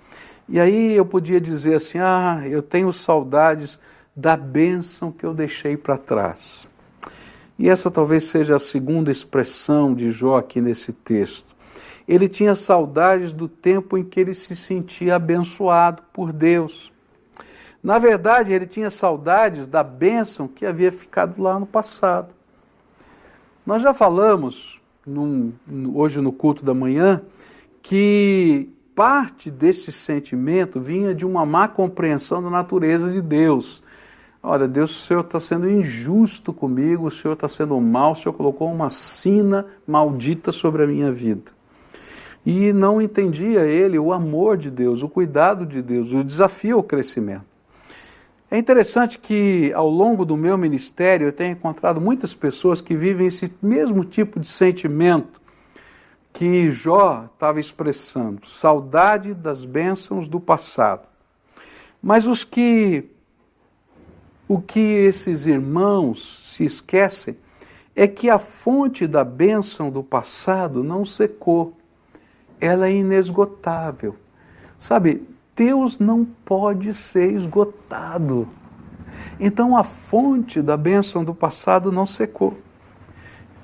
E 0.49 0.61
aí 0.61 0.93
eu 0.95 1.05
podia 1.05 1.41
dizer 1.41 1.75
assim: 1.75 1.99
ah, 1.99 2.43
eu 2.47 2.63
tenho 2.63 2.93
saudades 2.93 3.79
da 4.15 4.37
bênção 4.37 5.11
que 5.11 5.25
eu 5.25 5.35
deixei 5.35 5.77
para 5.77 5.99
trás. 5.99 6.67
E 7.59 7.69
essa 7.69 7.91
talvez 7.91 8.25
seja 8.25 8.57
a 8.57 8.61
segunda 8.61 9.11
expressão 9.11 9.95
de 9.95 10.11
Jó 10.11 10.37
aqui 10.37 10.61
nesse 10.61 10.93
texto. 10.93 11.55
Ele 12.07 12.29
tinha 12.29 12.55
saudades 12.55 13.33
do 13.33 13.49
tempo 13.49 13.99
em 13.99 14.05
que 14.05 14.21
ele 14.21 14.35
se 14.35 14.55
sentia 14.55 15.17
abençoado 15.17 16.03
por 16.13 16.33
Deus. 16.33 16.93
Na 17.83 17.99
verdade, 17.99 18.53
ele 18.53 18.67
tinha 18.67 18.91
saudades 18.91 19.67
da 19.67 19.83
bênção 19.83 20.47
que 20.47 20.67
havia 20.67 20.93
ficado 20.93 21.41
lá 21.43 21.59
no 21.59 21.67
passado. 21.67 22.35
Nós 23.65 23.83
já 23.83 23.93
falamos 23.93 24.81
num, 25.07 25.53
hoje 25.95 26.21
no 26.21 26.33
culto 26.33 26.65
da 26.65 26.75
manhã 26.75 27.23
que 27.83 28.69
parte 28.97 29.51
desse 29.51 29.93
sentimento 29.93 30.81
vinha 30.81 31.15
de 31.15 31.27
uma 31.27 31.45
má 31.45 31.69
compreensão 31.69 32.43
da 32.43 32.49
natureza 32.49 33.11
de 33.11 33.21
Deus. 33.21 33.83
Olha, 34.43 34.67
Deus, 34.67 34.91
o 34.91 35.07
Senhor 35.07 35.21
está 35.21 35.39
sendo 35.39 35.69
injusto 35.69 36.51
comigo, 36.51 37.07
o 37.07 37.11
Senhor 37.11 37.35
está 37.35 37.47
sendo 37.47 37.79
mal, 37.79 38.13
o 38.13 38.15
Senhor 38.15 38.33
colocou 38.33 38.73
uma 38.73 38.89
sina 38.89 39.67
maldita 39.87 40.51
sobre 40.51 40.83
a 40.83 40.87
minha 40.87 41.13
vida. 41.13 41.53
E 42.45 42.73
não 42.73 43.03
entendia 43.03 43.67
ele 43.67 43.99
o 43.99 44.15
amor 44.15 44.57
de 44.57 44.71
Deus, 44.71 45.03
o 45.03 45.11
cuidado 45.11 45.67
de 45.67 45.83
Deus, 45.83 46.13
o 46.13 46.25
desafio 46.25 46.79
ao 46.79 46.83
crescimento. 46.83 47.45
É 48.51 48.57
interessante 48.57 49.19
que 49.19 49.73
ao 49.75 49.91
longo 49.91 50.25
do 50.25 50.39
meu 50.39 50.57
ministério 50.57 51.27
eu 51.27 51.33
tenho 51.33 51.53
encontrado 51.53 52.01
muitas 52.01 52.33
pessoas 52.33 52.81
que 52.81 52.97
vivem 52.97 53.27
esse 53.27 53.53
mesmo 53.61 54.05
tipo 54.05 54.41
de 54.41 54.47
sentimento 54.47 55.46
que 56.37 56.71
Jó 56.71 57.31
estava 57.33 57.59
expressando, 57.59 58.47
saudade 58.47 59.33
das 59.33 59.65
bênçãos 59.65 60.29
do 60.29 60.39
passado. 60.39 61.09
Mas 62.03 62.27
os 62.27 62.45
que 62.45 63.09
o 64.47 64.61
que 64.61 64.79
esses 64.79 65.47
irmãos 65.47 66.43
se 66.45 66.63
esquecem 66.63 67.39
é 67.97 68.07
que 68.07 68.29
a 68.29 68.39
fonte 68.39 69.07
da 69.07 69.25
bênção 69.25 69.91
do 69.91 70.03
passado 70.03 70.85
não 70.85 71.07
secou. 71.07 71.75
Ela 72.61 72.89
é 72.89 72.93
inesgotável. 72.93 74.15
Sabe, 74.79 75.27
Deus 75.57 75.99
não 75.99 76.23
pode 76.45 76.93
ser 76.93 77.33
esgotado. 77.33 78.47
Então 79.41 79.75
a 79.75 79.83
fonte 79.83 80.61
da 80.61 80.77
bênção 80.77 81.25
do 81.25 81.35
passado 81.35 81.91
não 81.91 82.05
secou. 82.05 82.59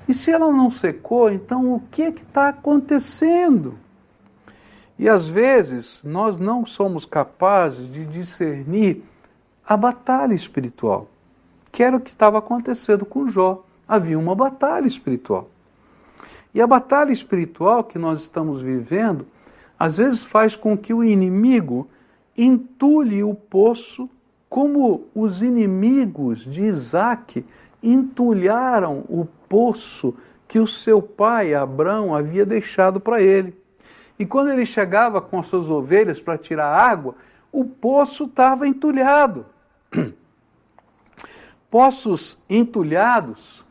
E 0.07 0.13
se 0.13 0.31
ela 0.31 0.51
não 0.51 0.69
secou, 0.69 1.31
então 1.31 1.73
o 1.73 1.79
que 1.91 2.03
está 2.03 2.49
acontecendo? 2.49 3.77
E 4.99 5.07
às 5.07 5.27
vezes 5.27 6.01
nós 6.03 6.37
não 6.37 6.65
somos 6.65 7.05
capazes 7.05 7.91
de 7.91 8.05
discernir 8.05 9.03
a 9.65 9.77
batalha 9.77 10.33
espiritual, 10.33 11.07
que 11.71 11.83
era 11.83 11.95
o 11.95 11.99
que 11.99 12.09
estava 12.09 12.37
acontecendo 12.37 13.05
com 13.05 13.27
Jó. 13.27 13.63
Havia 13.87 14.19
uma 14.19 14.35
batalha 14.35 14.87
espiritual. 14.87 15.49
E 16.53 16.61
a 16.61 16.67
batalha 16.67 17.11
espiritual 17.11 17.83
que 17.83 17.97
nós 17.97 18.21
estamos 18.21 18.61
vivendo, 18.61 19.25
às 19.79 19.97
vezes 19.97 20.23
faz 20.23 20.55
com 20.55 20.77
que 20.77 20.93
o 20.93 21.03
inimigo 21.03 21.87
entulhe 22.37 23.23
o 23.23 23.33
poço, 23.33 24.09
como 24.47 25.05
os 25.15 25.41
inimigos 25.41 26.41
de 26.45 26.63
Isaac 26.63 27.43
entulharam 27.81 29.03
o 29.09 29.27
poço 29.53 30.15
que 30.47 30.57
o 30.57 30.65
seu 30.65 30.99
pai 30.99 31.53
Abraão 31.53 32.15
havia 32.15 32.43
deixado 32.43 32.99
para 32.99 33.21
ele. 33.21 33.55
E 34.17 34.25
quando 34.25 34.49
ele 34.49 34.65
chegava 34.65 35.21
com 35.21 35.37
as 35.37 35.45
suas 35.45 35.69
ovelhas 35.69 36.19
para 36.19 36.39
tirar 36.39 36.73
água, 36.73 37.13
o 37.51 37.63
poço 37.63 38.23
estava 38.23 38.67
entulhado. 38.67 39.45
Poços 41.69 42.39
entulhados, 42.49 43.63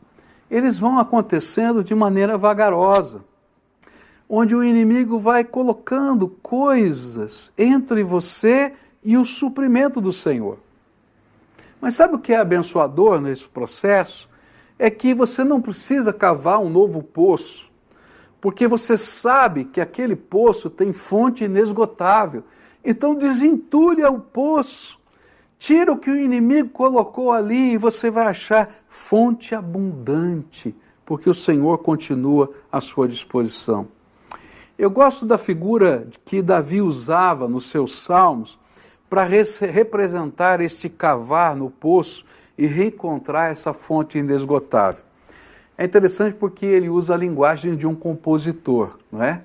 eles 0.49 0.79
vão 0.79 0.97
acontecendo 0.99 1.83
de 1.83 1.93
maneira 1.93 2.37
vagarosa, 2.37 3.25
onde 4.29 4.55
o 4.55 4.63
inimigo 4.63 5.19
vai 5.19 5.43
colocando 5.43 6.29
coisas 6.29 7.51
entre 7.57 8.03
você 8.03 8.73
e 9.03 9.17
o 9.17 9.25
suprimento 9.25 9.99
do 9.99 10.13
Senhor. 10.13 10.59
Mas 11.81 11.95
sabe 11.95 12.15
o 12.15 12.19
que 12.19 12.31
é 12.31 12.37
abençoador 12.37 13.19
nesse 13.19 13.49
processo? 13.49 14.31
É 14.83 14.89
que 14.89 15.13
você 15.13 15.43
não 15.45 15.61
precisa 15.61 16.11
cavar 16.11 16.59
um 16.59 16.69
novo 16.69 17.01
poço 17.01 17.71
porque 18.43 18.67
você 18.67 18.97
sabe 18.97 19.63
que 19.63 19.79
aquele 19.79 20.17
poço 20.17 20.69
tem 20.69 20.91
fonte 20.91 21.45
inesgotável. 21.45 22.43
Então 22.83 23.15
desentulha 23.15 24.11
o 24.11 24.19
poço, 24.19 24.99
tira 25.57 25.93
o 25.93 25.97
que 25.97 26.11
o 26.11 26.19
inimigo 26.19 26.67
colocou 26.67 27.31
ali 27.31 27.71
e 27.71 27.77
você 27.77 28.11
vai 28.11 28.27
achar 28.27 28.69
fonte 28.89 29.55
abundante, 29.55 30.75
porque 31.05 31.29
o 31.29 31.33
Senhor 31.33 31.77
continua 31.77 32.51
à 32.69 32.81
sua 32.81 33.07
disposição. 33.07 33.87
Eu 34.77 34.89
gosto 34.89 35.25
da 35.25 35.37
figura 35.37 36.09
que 36.25 36.41
Davi 36.41 36.81
usava 36.81 37.47
nos 37.47 37.67
seus 37.67 37.95
salmos 37.97 38.59
para 39.09 39.23
representar 39.23 40.59
este 40.59 40.89
cavar 40.89 41.55
no 41.55 41.69
poço 41.69 42.25
e 42.57 42.65
reencontrar 42.65 43.51
essa 43.51 43.73
fonte 43.73 44.17
inesgotável. 44.17 45.03
É 45.77 45.85
interessante 45.85 46.35
porque 46.35 46.65
ele 46.65 46.89
usa 46.89 47.15
a 47.15 47.17
linguagem 47.17 47.75
de 47.75 47.87
um 47.87 47.95
compositor, 47.95 48.97
não 49.11 49.23
é? 49.23 49.41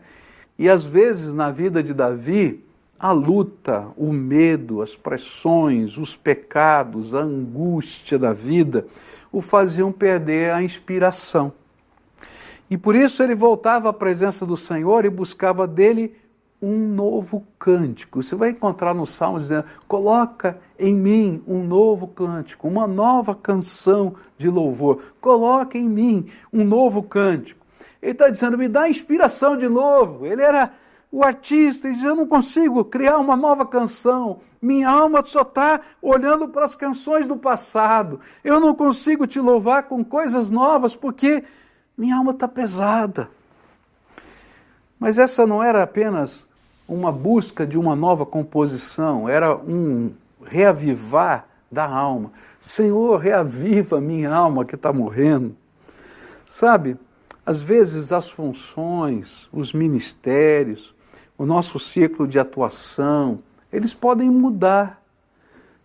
E 0.58 0.68
às 0.68 0.84
vezes 0.84 1.34
na 1.34 1.50
vida 1.50 1.82
de 1.82 1.94
Davi, 1.94 2.64
a 2.98 3.12
luta, 3.12 3.88
o 3.96 4.12
medo, 4.12 4.82
as 4.82 4.96
pressões, 4.96 5.96
os 5.96 6.16
pecados, 6.16 7.14
a 7.14 7.20
angústia 7.20 8.18
da 8.18 8.32
vida 8.32 8.84
o 9.30 9.40
faziam 9.40 9.92
perder 9.92 10.52
a 10.52 10.62
inspiração. 10.62 11.52
E 12.70 12.76
por 12.76 12.94
isso 12.94 13.22
ele 13.22 13.34
voltava 13.34 13.90
à 13.90 13.92
presença 13.92 14.44
do 14.44 14.56
Senhor 14.56 15.04
e 15.04 15.10
buscava 15.10 15.66
dele 15.66 16.14
um 16.60 16.76
novo 16.76 17.46
cântico. 17.58 18.22
Você 18.22 18.34
vai 18.34 18.50
encontrar 18.50 18.94
no 18.94 19.06
Salmo 19.06 19.38
dizendo: 19.38 19.64
coloca 19.86 20.58
em 20.78 20.94
mim 20.94 21.42
um 21.46 21.62
novo 21.62 22.08
cântico, 22.08 22.66
uma 22.66 22.86
nova 22.86 23.34
canção 23.34 24.14
de 24.36 24.48
louvor. 24.48 25.14
Coloca 25.20 25.78
em 25.78 25.88
mim 25.88 26.28
um 26.52 26.64
novo 26.64 27.02
cântico. 27.02 27.64
Ele 28.02 28.12
está 28.12 28.28
dizendo: 28.28 28.58
me 28.58 28.68
dá 28.68 28.88
inspiração 28.88 29.56
de 29.56 29.68
novo. 29.68 30.26
Ele 30.26 30.42
era 30.42 30.72
o 31.10 31.24
artista 31.24 31.88
e 31.88 31.92
diz: 31.92 32.02
Eu 32.02 32.16
não 32.16 32.26
consigo 32.26 32.84
criar 32.84 33.18
uma 33.18 33.36
nova 33.36 33.64
canção. 33.64 34.40
Minha 34.60 34.90
alma 34.90 35.24
só 35.24 35.42
está 35.42 35.80
olhando 36.02 36.48
para 36.48 36.64
as 36.64 36.74
canções 36.74 37.26
do 37.26 37.36
passado. 37.36 38.20
Eu 38.42 38.58
não 38.60 38.74
consigo 38.74 39.26
te 39.26 39.40
louvar 39.40 39.84
com 39.84 40.04
coisas 40.04 40.50
novas 40.50 40.96
porque 40.96 41.44
minha 41.96 42.16
alma 42.16 42.32
está 42.32 42.48
pesada. 42.48 43.30
Mas 44.98 45.16
essa 45.16 45.46
não 45.46 45.62
era 45.62 45.82
apenas 45.82 46.47
uma 46.88 47.12
busca 47.12 47.66
de 47.66 47.76
uma 47.76 47.94
nova 47.94 48.24
composição, 48.24 49.28
era 49.28 49.54
um 49.54 50.10
reavivar 50.44 51.46
da 51.70 51.86
alma. 51.86 52.32
Senhor, 52.62 53.18
reaviva 53.18 54.00
minha 54.00 54.32
alma 54.32 54.64
que 54.64 54.74
está 54.74 54.92
morrendo. 54.92 55.54
Sabe, 56.46 56.96
às 57.44 57.60
vezes 57.60 58.10
as 58.10 58.30
funções, 58.30 59.48
os 59.52 59.74
ministérios, 59.74 60.94
o 61.36 61.44
nosso 61.44 61.78
ciclo 61.78 62.26
de 62.26 62.38
atuação, 62.38 63.38
eles 63.70 63.92
podem 63.92 64.30
mudar, 64.30 65.02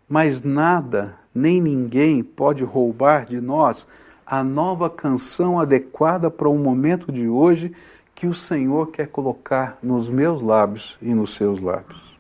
mas 0.08 0.42
nada, 0.42 1.16
nem 1.36 1.62
ninguém 1.62 2.24
pode 2.24 2.64
roubar 2.64 3.26
de 3.26 3.42
nós 3.42 3.86
a 4.26 4.44
nova 4.44 4.90
canção 4.90 5.60
adequada 5.60 6.32
para 6.32 6.48
o 6.48 6.58
momento 6.58 7.12
de 7.12 7.28
hoje 7.28 7.74
que 8.24 8.28
o 8.28 8.34
Senhor 8.34 8.90
quer 8.90 9.10
colocar 9.10 9.78
nos 9.84 10.08
meus 10.08 10.42
lábios 10.42 10.98
e 11.02 11.14
nos 11.14 11.36
seus 11.36 11.62
lábios. 11.62 12.18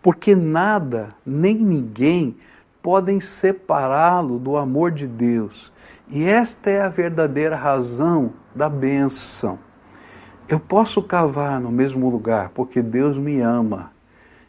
Porque 0.00 0.36
nada, 0.36 1.08
nem 1.26 1.56
ninguém 1.56 2.36
podem 2.80 3.18
separá-lo 3.18 4.38
do 4.38 4.56
amor 4.56 4.92
de 4.92 5.04
Deus. 5.04 5.72
E 6.08 6.28
esta 6.28 6.70
é 6.70 6.80
a 6.80 6.88
verdadeira 6.88 7.56
razão 7.56 8.34
da 8.54 8.68
benção. 8.68 9.58
Eu 10.48 10.60
posso 10.60 11.02
cavar 11.02 11.60
no 11.60 11.72
mesmo 11.72 12.08
lugar 12.08 12.50
porque 12.50 12.80
Deus 12.80 13.18
me 13.18 13.40
ama 13.40 13.90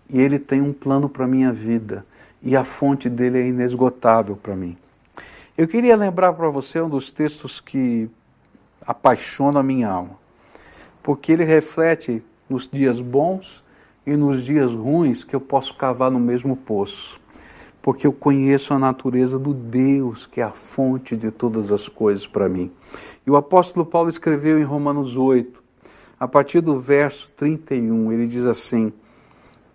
e 0.08 0.22
Ele 0.22 0.38
tem 0.38 0.62
um 0.62 0.72
plano 0.72 1.10
para 1.10 1.26
a 1.26 1.28
minha 1.28 1.52
vida 1.52 2.06
e 2.40 2.56
a 2.56 2.64
fonte 2.64 3.10
dele 3.10 3.40
é 3.40 3.48
inesgotável 3.48 4.36
para 4.36 4.56
mim. 4.56 4.78
Eu 5.58 5.68
queria 5.68 5.96
lembrar 5.96 6.34
para 6.34 6.52
você 6.52 6.80
um 6.80 6.88
dos 6.88 7.10
textos 7.10 7.60
que 7.60 8.08
apaixona 8.86 9.62
a 9.62 9.64
minha 9.64 9.90
alma 9.90 10.27
porque 11.08 11.32
ele 11.32 11.46
reflete 11.46 12.22
nos 12.50 12.68
dias 12.68 13.00
bons 13.00 13.64
e 14.06 14.18
nos 14.18 14.44
dias 14.44 14.74
ruins 14.74 15.24
que 15.24 15.34
eu 15.34 15.40
posso 15.40 15.74
cavar 15.78 16.12
no 16.12 16.20
mesmo 16.20 16.58
poço. 16.58 17.18
Porque 17.82 18.06
eu 18.06 18.12
conheço 18.12 18.74
a 18.74 18.78
natureza 18.78 19.40
do 19.40 19.54
Deus 19.54 20.26
que 20.26 20.42
é 20.42 20.44
a 20.44 20.52
fonte 20.52 21.16
de 21.16 21.32
todas 21.32 21.72
as 21.72 21.88
coisas 21.88 22.28
para 22.28 22.50
mim. 22.50 22.70
E 23.26 23.32
o 23.32 23.38
apóstolo 23.38 23.86
Paulo 23.86 24.10
escreveu 24.10 24.60
em 24.60 24.64
Romanos 24.64 25.16
8, 25.16 25.64
a 26.20 26.28
partir 26.28 26.60
do 26.60 26.78
verso 26.78 27.32
31, 27.38 28.12
ele 28.12 28.28
diz 28.28 28.46
assim: 28.46 28.92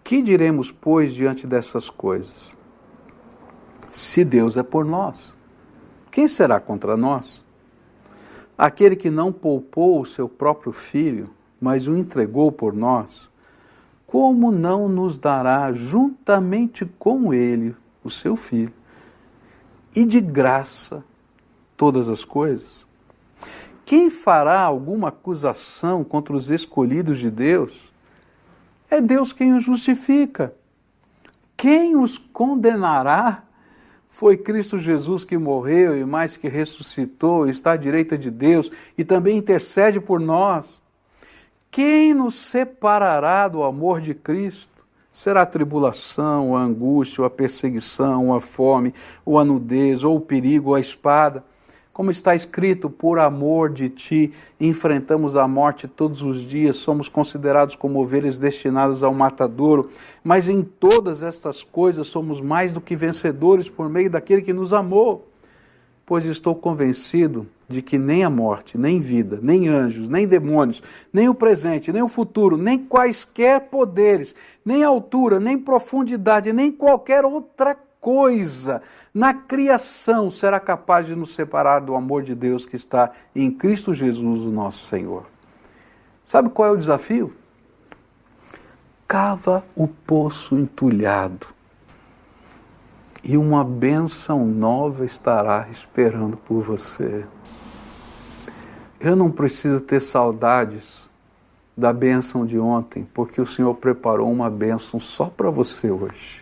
Que 0.04 0.20
diremos, 0.20 0.70
pois, 0.70 1.14
diante 1.14 1.46
dessas 1.46 1.88
coisas? 1.88 2.52
Se 3.90 4.22
Deus 4.22 4.58
é 4.58 4.62
por 4.62 4.84
nós, 4.84 5.32
quem 6.10 6.28
será 6.28 6.60
contra 6.60 6.94
nós? 6.94 7.41
Aquele 8.62 8.94
que 8.94 9.10
não 9.10 9.32
poupou 9.32 10.00
o 10.00 10.06
seu 10.06 10.28
próprio 10.28 10.70
filho, 10.70 11.28
mas 11.60 11.88
o 11.88 11.96
entregou 11.96 12.52
por 12.52 12.72
nós, 12.72 13.28
como 14.06 14.52
não 14.52 14.88
nos 14.88 15.18
dará 15.18 15.72
juntamente 15.72 16.86
com 16.96 17.34
ele 17.34 17.74
o 18.04 18.08
seu 18.08 18.36
filho? 18.36 18.72
E 19.92 20.04
de 20.04 20.20
graça 20.20 21.02
todas 21.76 22.08
as 22.08 22.24
coisas? 22.24 22.86
Quem 23.84 24.08
fará 24.08 24.60
alguma 24.60 25.08
acusação 25.08 26.04
contra 26.04 26.32
os 26.32 26.48
escolhidos 26.48 27.18
de 27.18 27.32
Deus? 27.32 27.92
É 28.88 29.00
Deus 29.00 29.32
quem 29.32 29.54
os 29.54 29.64
justifica. 29.64 30.54
Quem 31.56 31.96
os 31.96 32.16
condenará? 32.16 33.42
Foi 34.12 34.36
Cristo 34.36 34.78
Jesus 34.78 35.24
que 35.24 35.38
morreu 35.38 35.98
e 35.98 36.04
mais 36.04 36.36
que 36.36 36.46
ressuscitou, 36.46 37.48
está 37.48 37.72
à 37.72 37.76
direita 37.76 38.16
de 38.16 38.30
Deus 38.30 38.70
e 38.96 39.02
também 39.02 39.38
intercede 39.38 39.98
por 39.98 40.20
nós. 40.20 40.80
Quem 41.70 42.12
nos 42.12 42.36
separará 42.36 43.48
do 43.48 43.62
amor 43.62 44.02
de 44.02 44.12
Cristo? 44.12 44.84
Será 45.10 45.42
a 45.42 45.46
tribulação, 45.46 46.54
a 46.54 46.60
angústia, 46.60 47.24
a 47.24 47.30
perseguição, 47.30 48.34
a 48.34 48.40
fome, 48.40 48.94
ou 49.24 49.38
a 49.38 49.44
nudez, 49.44 50.04
ou 50.04 50.16
o 50.16 50.20
perigo, 50.20 50.68
ou 50.68 50.74
a 50.74 50.80
espada? 50.80 51.42
Como 51.92 52.10
está 52.10 52.34
escrito, 52.34 52.88
por 52.88 53.18
amor 53.18 53.70
de 53.70 53.90
ti, 53.90 54.32
enfrentamos 54.58 55.36
a 55.36 55.46
morte 55.46 55.86
todos 55.86 56.22
os 56.22 56.40
dias, 56.40 56.76
somos 56.76 57.06
considerados 57.06 57.76
como 57.76 58.00
ovelhas 58.00 58.38
destinadas 58.38 59.02
ao 59.02 59.12
matadouro, 59.12 59.90
mas 60.24 60.48
em 60.48 60.62
todas 60.62 61.22
estas 61.22 61.62
coisas 61.62 62.06
somos 62.06 62.40
mais 62.40 62.72
do 62.72 62.80
que 62.80 62.96
vencedores 62.96 63.68
por 63.68 63.90
meio 63.90 64.08
daquele 64.10 64.40
que 64.40 64.54
nos 64.54 64.72
amou. 64.72 65.28
Pois 66.06 66.24
estou 66.24 66.54
convencido 66.54 67.46
de 67.68 67.82
que 67.82 67.98
nem 67.98 68.24
a 68.24 68.30
morte, 68.30 68.78
nem 68.78 68.98
vida, 68.98 69.38
nem 69.42 69.68
anjos, 69.68 70.08
nem 70.08 70.26
demônios, 70.26 70.82
nem 71.12 71.28
o 71.28 71.34
presente, 71.34 71.92
nem 71.92 72.02
o 72.02 72.08
futuro, 72.08 72.56
nem 72.56 72.78
quaisquer 72.78 73.68
poderes, 73.68 74.34
nem 74.64 74.82
altura, 74.82 75.38
nem 75.38 75.58
profundidade, 75.58 76.54
nem 76.54 76.72
qualquer 76.72 77.22
outra 77.22 77.74
coisa 77.74 77.91
coisa 78.02 78.82
na 79.14 79.32
criação 79.32 80.30
será 80.30 80.60
capaz 80.60 81.06
de 81.06 81.14
nos 81.14 81.34
separar 81.34 81.80
do 81.80 81.94
amor 81.94 82.22
de 82.22 82.34
Deus 82.34 82.66
que 82.66 82.76
está 82.76 83.10
em 83.34 83.50
Cristo 83.50 83.94
Jesus, 83.94 84.40
o 84.40 84.50
nosso 84.50 84.86
Senhor. 84.86 85.24
Sabe 86.28 86.50
qual 86.50 86.68
é 86.68 86.72
o 86.72 86.76
desafio? 86.76 87.34
cava 89.12 89.62
o 89.76 89.86
poço 89.86 90.56
entulhado 90.56 91.46
e 93.22 93.36
uma 93.36 93.62
bênção 93.62 94.46
nova 94.46 95.04
estará 95.04 95.68
esperando 95.70 96.34
por 96.34 96.62
você. 96.62 97.26
Eu 98.98 99.14
não 99.14 99.30
preciso 99.30 99.82
ter 99.82 100.00
saudades 100.00 101.10
da 101.76 101.92
bênção 101.92 102.46
de 102.46 102.58
ontem, 102.58 103.06
porque 103.12 103.38
o 103.38 103.46
Senhor 103.46 103.74
preparou 103.74 104.32
uma 104.32 104.48
bênção 104.48 104.98
só 104.98 105.26
para 105.26 105.50
você 105.50 105.90
hoje. 105.90 106.41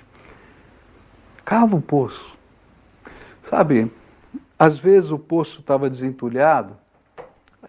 Cava 1.50 1.74
o 1.74 1.82
poço. 1.82 2.38
Sabe, 3.42 3.90
às 4.56 4.78
vezes 4.78 5.10
o 5.10 5.18
poço 5.18 5.58
estava 5.58 5.90
desentulhado, 5.90 6.76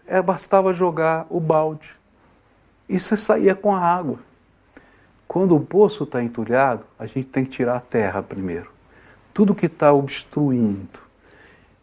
é, 0.06 0.22
bastava 0.22 0.72
jogar 0.72 1.26
o 1.32 1.40
balde 1.40 1.90
e 2.88 3.00
você 3.00 3.18
saía 3.18 3.56
com 3.56 3.74
a 3.74 3.80
água. 3.80 4.20
Quando 5.28 5.56
o 5.56 5.60
poço 5.60 6.04
está 6.04 6.22
entulhado, 6.22 6.86
a 7.00 7.08
gente 7.08 7.24
tem 7.24 7.44
que 7.44 7.50
tirar 7.50 7.78
a 7.78 7.80
terra 7.80 8.22
primeiro. 8.22 8.72
Tudo 9.34 9.56
que 9.56 9.66
está 9.66 9.92
obstruindo. 9.92 11.00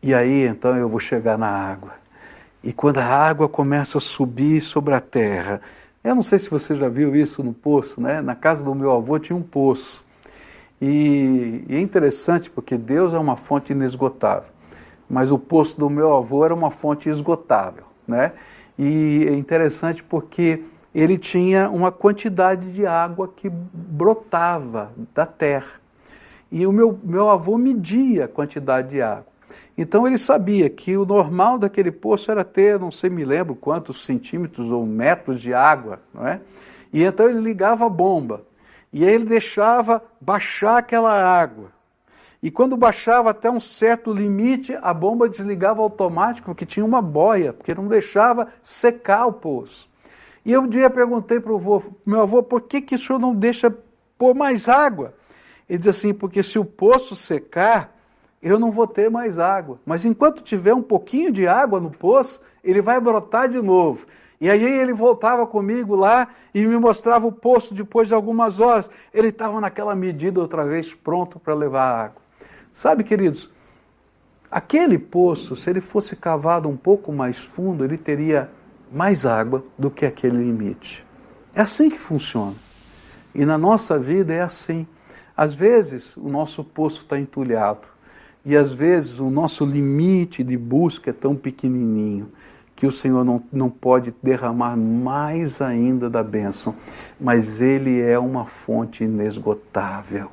E 0.01 0.15
aí 0.15 0.47
então 0.47 0.77
eu 0.77 0.89
vou 0.89 1.01
chegar 1.01 1.37
na 1.37 1.49
água. 1.49 1.95
E 2.63 2.73
quando 2.73 2.99
a 2.99 3.07
água 3.07 3.49
começa 3.49 3.99
a 3.99 4.01
subir 4.01 4.61
sobre 4.61 4.95
a 4.95 5.01
terra, 5.01 5.61
eu 6.05 6.15
não 6.15 6.23
sei 6.23 6.39
se 6.39 6.49
você 6.49 6.77
já 6.77 6.89
viu 6.89 7.17
isso 7.17 7.43
no 7.43 7.53
poço, 7.53 8.01
né? 8.01 8.23
Na 8.23 8.37
casa 8.37 8.63
do 8.63 8.73
meu 8.73 8.93
avô 8.93 9.19
tinha 9.19 9.35
um 9.35 9.43
poço. 9.43 10.07
E, 10.81 11.65
e 11.69 11.75
é 11.75 11.81
interessante 11.81 12.51
porque 12.51 12.77
Deus 12.77 13.13
é 13.13 13.19
uma 13.19 13.37
fonte 13.37 13.73
inesgotável, 13.73 14.51
mas 15.09 15.33
o 15.33 15.39
poço 15.39 15.79
do 15.79 15.91
meu 15.91 16.15
avô 16.15 16.45
era 16.45 16.55
uma 16.55 16.71
fonte 16.71 17.09
esgotável, 17.09 17.85
né? 18.07 18.33
E 18.79 19.27
é 19.29 19.35
interessante 19.35 20.05
porque 20.05 20.63
ele 20.95 21.19
tinha 21.19 21.69
uma 21.69 21.91
quantidade 21.91 22.73
de 22.73 22.87
água 22.87 23.29
que 23.29 23.51
brotava 23.51 24.93
da 25.15 25.27
terra. 25.27 25.81
E 26.51 26.67
o 26.67 26.73
meu, 26.73 26.99
meu 27.03 27.29
avô 27.29 27.59
media 27.59 28.25
a 28.25 28.29
quantidade 28.29 28.91
de 28.91 29.03
água. 29.03 29.27
Então 29.77 30.07
ele 30.07 30.19
sabia 30.19 30.69
que 30.69 30.97
o 30.97 31.05
normal 31.05 31.59
daquele 31.59 31.91
poço 31.91 32.31
era 32.31 32.45
ter, 32.45 32.79
não 32.79 32.91
sei, 32.91 33.11
me 33.11 33.25
lembro 33.25 33.55
quantos 33.55 34.05
centímetros 34.05 34.71
ou 34.71 34.85
metros 34.87 35.41
de 35.41 35.53
água, 35.55 36.01
não 36.13 36.27
é? 36.27 36.41
E 36.93 37.05
então 37.05 37.29
ele 37.29 37.41
ligava 37.41 37.87
a 37.87 37.89
bomba. 37.89 38.43
E 38.93 39.05
aí 39.05 39.15
ele 39.15 39.25
deixava 39.25 40.03
baixar 40.21 40.79
aquela 40.79 41.13
água. 41.13 41.71
E 42.43 42.51
quando 42.51 42.77
baixava 42.77 43.31
até 43.31 43.51
um 43.51 43.59
certo 43.59 44.13
limite, 44.13 44.77
a 44.81 44.95
bomba 44.95 45.29
desligava 45.29 45.83
automático, 45.83 46.47
porque 46.47 46.65
tinha 46.65 46.87
uma 46.87 47.03
boia, 47.03 47.53
porque 47.53 47.75
não 47.75 47.89
deixava 47.89 48.49
secar 48.63 49.27
o 49.27 49.33
poço. 49.33 49.89
E 50.45 50.53
eu 50.53 50.63
um 50.63 50.69
dia 50.69 50.89
perguntei 50.89 51.41
para 51.41 51.53
o 51.53 51.57
avô, 51.57 51.83
meu 52.07 52.23
avô, 52.23 52.43
por 52.43 52.63
que, 52.63 52.81
que 52.81 52.95
o 52.95 52.99
senhor 52.99 53.19
não 53.19 53.35
deixa 53.35 53.77
pôr 54.17 54.35
mais 54.35 54.69
água? 54.69 55.15
Ele 55.69 55.79
diz 55.79 55.89
assim, 55.89 56.15
porque 56.15 56.43
se 56.43 56.59
o 56.59 56.65
poço 56.65 57.15
secar, 57.15 57.95
eu 58.41 58.59
não 58.59 58.71
vou 58.71 58.87
ter 58.87 59.11
mais 59.11 59.39
água. 59.39 59.81
Mas 59.85 60.05
enquanto 60.05 60.43
tiver 60.43 60.73
um 60.73 60.83
pouquinho 60.83 61.33
de 61.33 61.47
água 61.47 61.81
no 61.81 61.91
poço, 61.91 62.43
ele 62.63 62.81
vai 62.81 63.01
brotar 63.01 63.49
de 63.49 63.61
novo. 63.61 64.07
E 64.41 64.49
aí 64.49 64.63
ele 64.63 64.93
voltava 64.93 65.47
comigo 65.47 65.97
lá 65.97 66.29
e 66.55 66.65
me 66.65 66.79
mostrava 66.79 67.27
o 67.27 67.33
poço 67.33 67.75
depois 67.75 68.07
de 68.09 68.15
algumas 68.15 68.61
horas. 68.61 68.89
Ele 69.13 69.29
estava 69.29 69.61
naquela 69.61 69.97
medida 69.97 70.41
outra 70.41 70.65
vez 70.65 70.95
pronto 70.95 71.41
para 71.41 71.55
levar 71.55 72.05
água. 72.05 72.23
Sabe, 72.73 73.03
queridos, 73.03 73.51
aquele 74.49 74.97
poço, 74.97 75.57
se 75.57 75.69
ele 75.69 75.81
fosse 75.81 76.15
cavado 76.15 76.69
um 76.69 76.77
pouco 76.77 77.13
mais 77.13 77.39
fundo, 77.39 77.85
ele 77.85 77.99
teria 77.99 78.49
mais 78.93 79.27
água 79.27 79.65
do 79.77 79.91
que 79.91 80.07
aquele 80.07 80.37
limite. 80.37 81.05
É 81.53 81.63
assim 81.63 81.91
que 81.91 81.99
funciona. 81.99 82.55
E 83.35 83.45
na 83.45 83.59
nossa 83.59 83.99
vida 83.99 84.33
é 84.33 84.41
assim. 84.41 84.87
Às 85.37 85.55
vezes 85.55 86.17
o 86.17 86.29
nosso 86.29 86.63
poço 86.63 87.03
está 87.03 87.19
entulhado 87.19 87.87
e 88.45 88.57
às 88.57 88.73
vezes 88.73 89.19
o 89.19 89.31
nosso 89.31 89.65
limite 89.65 90.43
de 90.43 90.57
busca 90.57 91.11
é 91.11 91.13
tão 91.13 91.37
pequenininho 91.37 92.31
que 92.79 92.87
o 92.87 92.93
Senhor 92.93 93.25
não, 93.25 93.43
não 93.53 93.69
pode 93.69 94.15
derramar 94.23 94.77
mais 94.77 95.61
ainda 95.61 96.09
da 96.09 96.23
bênção, 96.23 96.77
mas 97.19 97.61
Ele 97.61 98.01
é 98.01 98.17
uma 98.17 98.45
fonte 98.45 99.03
inesgotável. 99.03 100.31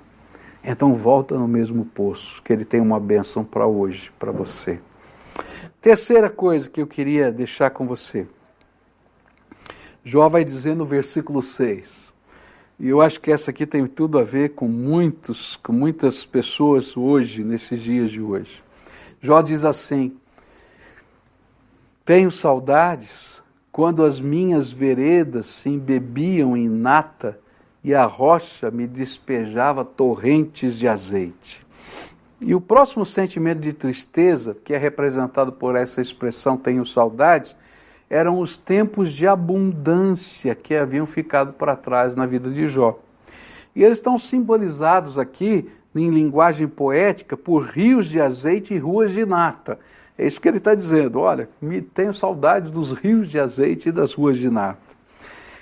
Então 0.63 0.93
volta 0.93 1.39
no 1.39 1.47
mesmo 1.47 1.85
poço, 1.85 2.43
que 2.43 2.53
Ele 2.53 2.63
tem 2.63 2.79
uma 2.79 2.99
bênção 2.99 3.43
para 3.43 3.65
hoje, 3.65 4.11
para 4.19 4.31
você. 4.31 4.79
Terceira 5.81 6.29
coisa 6.29 6.69
que 6.69 6.79
eu 6.79 6.85
queria 6.85 7.31
deixar 7.31 7.71
com 7.71 7.87
você. 7.87 8.27
Jó 10.03 10.29
vai 10.29 10.45
dizer 10.45 10.75
no 10.75 10.85
versículo 10.85 11.41
6. 11.41 12.13
E 12.79 12.89
eu 12.89 13.01
acho 13.01 13.19
que 13.21 13.31
essa 13.31 13.49
aqui 13.49 13.65
tem 13.65 13.87
tudo 13.87 14.19
a 14.19 14.23
ver 14.23 14.49
com 14.49 14.67
muitos, 14.67 15.55
com 15.55 15.73
muitas 15.73 16.23
pessoas 16.23 16.95
hoje, 16.95 17.43
nesses 17.43 17.81
dias 17.81 18.11
de 18.11 18.21
hoje. 18.21 18.63
Jó 19.19 19.41
diz 19.41 19.65
assim: 19.65 20.15
Tenho 22.05 22.29
saudades 22.29 23.41
quando 23.71 24.05
as 24.05 24.21
minhas 24.21 24.71
veredas 24.71 25.47
se 25.47 25.69
embebiam 25.69 26.55
em 26.55 26.69
nata 26.69 27.39
e 27.83 27.95
a 27.95 28.05
rocha 28.05 28.69
me 28.69 28.85
despejava 28.85 29.83
torrentes 29.83 30.77
de 30.77 30.87
azeite. 30.87 31.65
E 32.39 32.53
o 32.53 32.61
próximo 32.61 33.07
sentimento 33.07 33.61
de 33.61 33.73
tristeza, 33.73 34.55
que 34.63 34.75
é 34.75 34.77
representado 34.77 35.51
por 35.51 35.75
essa 35.75 35.99
expressão 35.99 36.55
tenho 36.55 36.85
saudades, 36.85 37.57
eram 38.07 38.39
os 38.39 38.55
tempos 38.55 39.11
de 39.11 39.25
abundância 39.25 40.53
que 40.53 40.75
haviam 40.75 41.07
ficado 41.07 41.53
para 41.53 41.75
trás 41.75 42.15
na 42.15 42.27
vida 42.27 42.51
de 42.51 42.67
Jó. 42.67 42.99
E 43.75 43.83
eles 43.83 43.97
estão 43.97 44.19
simbolizados 44.19 45.17
aqui, 45.17 45.71
em 45.95 46.11
linguagem 46.11 46.67
poética, 46.67 47.35
por 47.35 47.63
rios 47.63 48.05
de 48.07 48.21
azeite 48.21 48.75
e 48.75 48.77
ruas 48.77 49.11
de 49.11 49.25
nata. 49.25 49.79
É 50.17 50.25
isso 50.25 50.39
que 50.39 50.47
ele 50.47 50.57
está 50.57 50.73
dizendo. 50.73 51.19
Olha, 51.19 51.49
me 51.61 51.81
tenho 51.81 52.13
saudade 52.13 52.71
dos 52.71 52.91
rios 52.93 53.29
de 53.29 53.39
azeite 53.39 53.89
e 53.89 53.91
das 53.91 54.13
ruas 54.13 54.37
de 54.37 54.49
nata. 54.49 54.79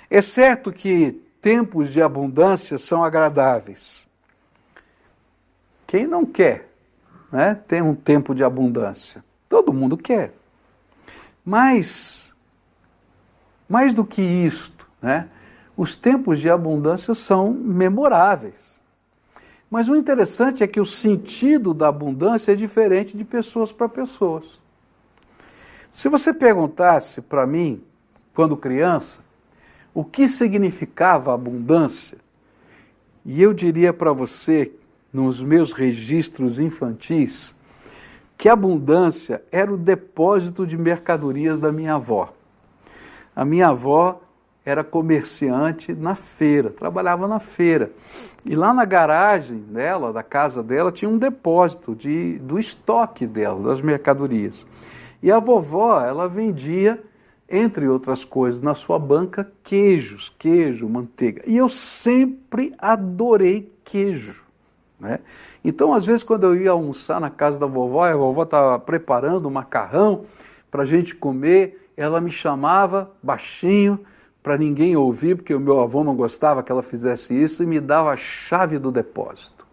É 0.08 0.22
certo 0.22 0.72
que 0.72 1.20
tempos 1.40 1.92
de 1.92 2.00
abundância 2.00 2.78
são 2.78 3.02
agradáveis. 3.04 4.06
Quem 5.86 6.06
não 6.06 6.24
quer 6.24 6.68
né, 7.30 7.54
ter 7.66 7.82
um 7.82 7.94
tempo 7.94 8.34
de 8.34 8.44
abundância? 8.44 9.24
Todo 9.48 9.72
mundo 9.72 9.96
quer. 9.96 10.34
Mas 11.44 12.32
mais 13.68 13.92
do 13.92 14.04
que 14.04 14.22
isto, 14.22 14.88
né? 15.00 15.28
os 15.76 15.96
tempos 15.96 16.38
de 16.38 16.48
abundância 16.48 17.14
são 17.14 17.52
memoráveis. 17.52 18.73
Mas 19.74 19.88
o 19.88 19.96
interessante 19.96 20.62
é 20.62 20.68
que 20.68 20.80
o 20.80 20.86
sentido 20.86 21.74
da 21.74 21.88
abundância 21.88 22.52
é 22.52 22.54
diferente 22.54 23.16
de 23.16 23.24
pessoas 23.24 23.72
para 23.72 23.88
pessoas. 23.88 24.44
Se 25.90 26.08
você 26.08 26.32
perguntasse 26.32 27.20
para 27.20 27.44
mim, 27.44 27.82
quando 28.32 28.56
criança, 28.56 29.18
o 29.92 30.04
que 30.04 30.28
significava 30.28 31.34
abundância, 31.34 32.18
e 33.26 33.42
eu 33.42 33.52
diria 33.52 33.92
para 33.92 34.12
você, 34.12 34.70
nos 35.12 35.42
meus 35.42 35.72
registros 35.72 36.60
infantis, 36.60 37.52
que 38.38 38.48
abundância 38.48 39.42
era 39.50 39.74
o 39.74 39.76
depósito 39.76 40.64
de 40.64 40.78
mercadorias 40.78 41.58
da 41.58 41.72
minha 41.72 41.94
avó. 41.94 42.32
A 43.34 43.44
minha 43.44 43.70
avó 43.70 44.20
era 44.64 44.82
comerciante 44.82 45.92
na 45.92 46.14
feira, 46.14 46.70
trabalhava 46.70 47.28
na 47.28 47.38
feira. 47.38 47.90
E 48.44 48.56
lá 48.56 48.72
na 48.72 48.84
garagem 48.84 49.58
dela, 49.58 50.12
da 50.12 50.22
casa 50.22 50.62
dela, 50.62 50.90
tinha 50.90 51.08
um 51.08 51.18
depósito 51.18 51.94
de, 51.94 52.38
do 52.38 52.58
estoque 52.58 53.26
dela, 53.26 53.68
das 53.68 53.82
mercadorias. 53.82 54.66
E 55.22 55.30
a 55.30 55.38
vovó, 55.38 56.00
ela 56.00 56.28
vendia, 56.28 57.02
entre 57.48 57.86
outras 57.86 58.24
coisas, 58.24 58.62
na 58.62 58.74
sua 58.74 58.98
banca, 58.98 59.50
queijos, 59.62 60.34
queijo, 60.38 60.88
manteiga. 60.88 61.42
E 61.46 61.58
eu 61.58 61.68
sempre 61.68 62.74
adorei 62.78 63.70
queijo. 63.84 64.44
Né? 64.98 65.18
Então, 65.62 65.92
às 65.92 66.06
vezes, 66.06 66.22
quando 66.22 66.44
eu 66.44 66.56
ia 66.56 66.70
almoçar 66.70 67.20
na 67.20 67.28
casa 67.28 67.58
da 67.58 67.66
vovó, 67.66 68.04
a 68.04 68.16
vovó 68.16 68.44
estava 68.44 68.78
preparando 68.78 69.46
um 69.46 69.52
macarrão 69.52 70.24
para 70.70 70.84
a 70.84 70.86
gente 70.86 71.14
comer, 71.14 71.90
ela 71.96 72.18
me 72.18 72.30
chamava 72.30 73.10
baixinho 73.22 74.00
para 74.44 74.58
ninguém 74.58 74.94
ouvir, 74.94 75.36
porque 75.36 75.54
o 75.54 75.58
meu 75.58 75.80
avô 75.80 76.04
não 76.04 76.14
gostava 76.14 76.62
que 76.62 76.70
ela 76.70 76.82
fizesse 76.82 77.32
isso, 77.34 77.62
e 77.62 77.66
me 77.66 77.80
dava 77.80 78.12
a 78.12 78.16
chave 78.16 78.78
do 78.78 78.92
depósito. 78.92 79.64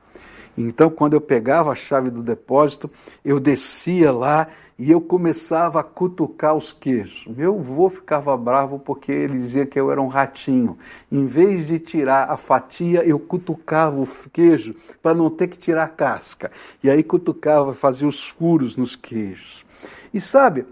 Então, 0.57 0.89
quando 0.89 1.13
eu 1.13 1.19
pegava 1.19 1.71
a 1.71 1.75
chave 1.75 2.09
do 2.09 2.23
depósito, 2.23 2.89
eu 3.23 3.37
descia 3.37 4.13
lá 4.13 4.47
e 4.79 4.89
eu 4.89 5.01
começava 5.01 5.81
a 5.81 5.83
cutucar 5.83 6.55
os 6.55 6.71
queijos. 6.71 7.25
Meu 7.27 7.59
avô 7.59 7.89
ficava 7.89 8.35
bravo 8.37 8.79
porque 8.79 9.11
ele 9.11 9.37
dizia 9.37 9.65
que 9.65 9.77
eu 9.77 9.91
era 9.91 10.01
um 10.01 10.07
ratinho. 10.07 10.77
Em 11.11 11.25
vez 11.25 11.67
de 11.67 11.77
tirar 11.77 12.29
a 12.29 12.37
fatia, 12.37 13.03
eu 13.03 13.19
cutucava 13.19 13.99
o 13.99 14.07
queijo 14.31 14.73
para 15.01 15.13
não 15.13 15.29
ter 15.29 15.47
que 15.47 15.57
tirar 15.57 15.83
a 15.83 15.89
casca. 15.89 16.49
E 16.81 16.89
aí 16.89 17.03
cutucava, 17.03 17.73
fazia 17.73 18.07
os 18.07 18.29
furos 18.29 18.77
nos 18.77 18.95
queijos. 18.95 19.65
E 20.13 20.21
sabe, 20.21 20.65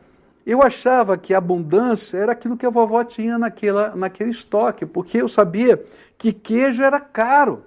Eu 0.50 0.64
achava 0.64 1.16
que 1.16 1.32
abundância 1.32 2.18
era 2.18 2.32
aquilo 2.32 2.58
que 2.58 2.66
a 2.66 2.72
vovó 2.72 3.04
tinha 3.04 3.38
naquela, 3.38 3.96
naquele 3.96 4.32
estoque, 4.32 4.84
porque 4.84 5.22
eu 5.22 5.28
sabia 5.28 5.80
que 6.18 6.34
queijo 6.34 6.82
era 6.82 7.00
caro. 7.00 7.64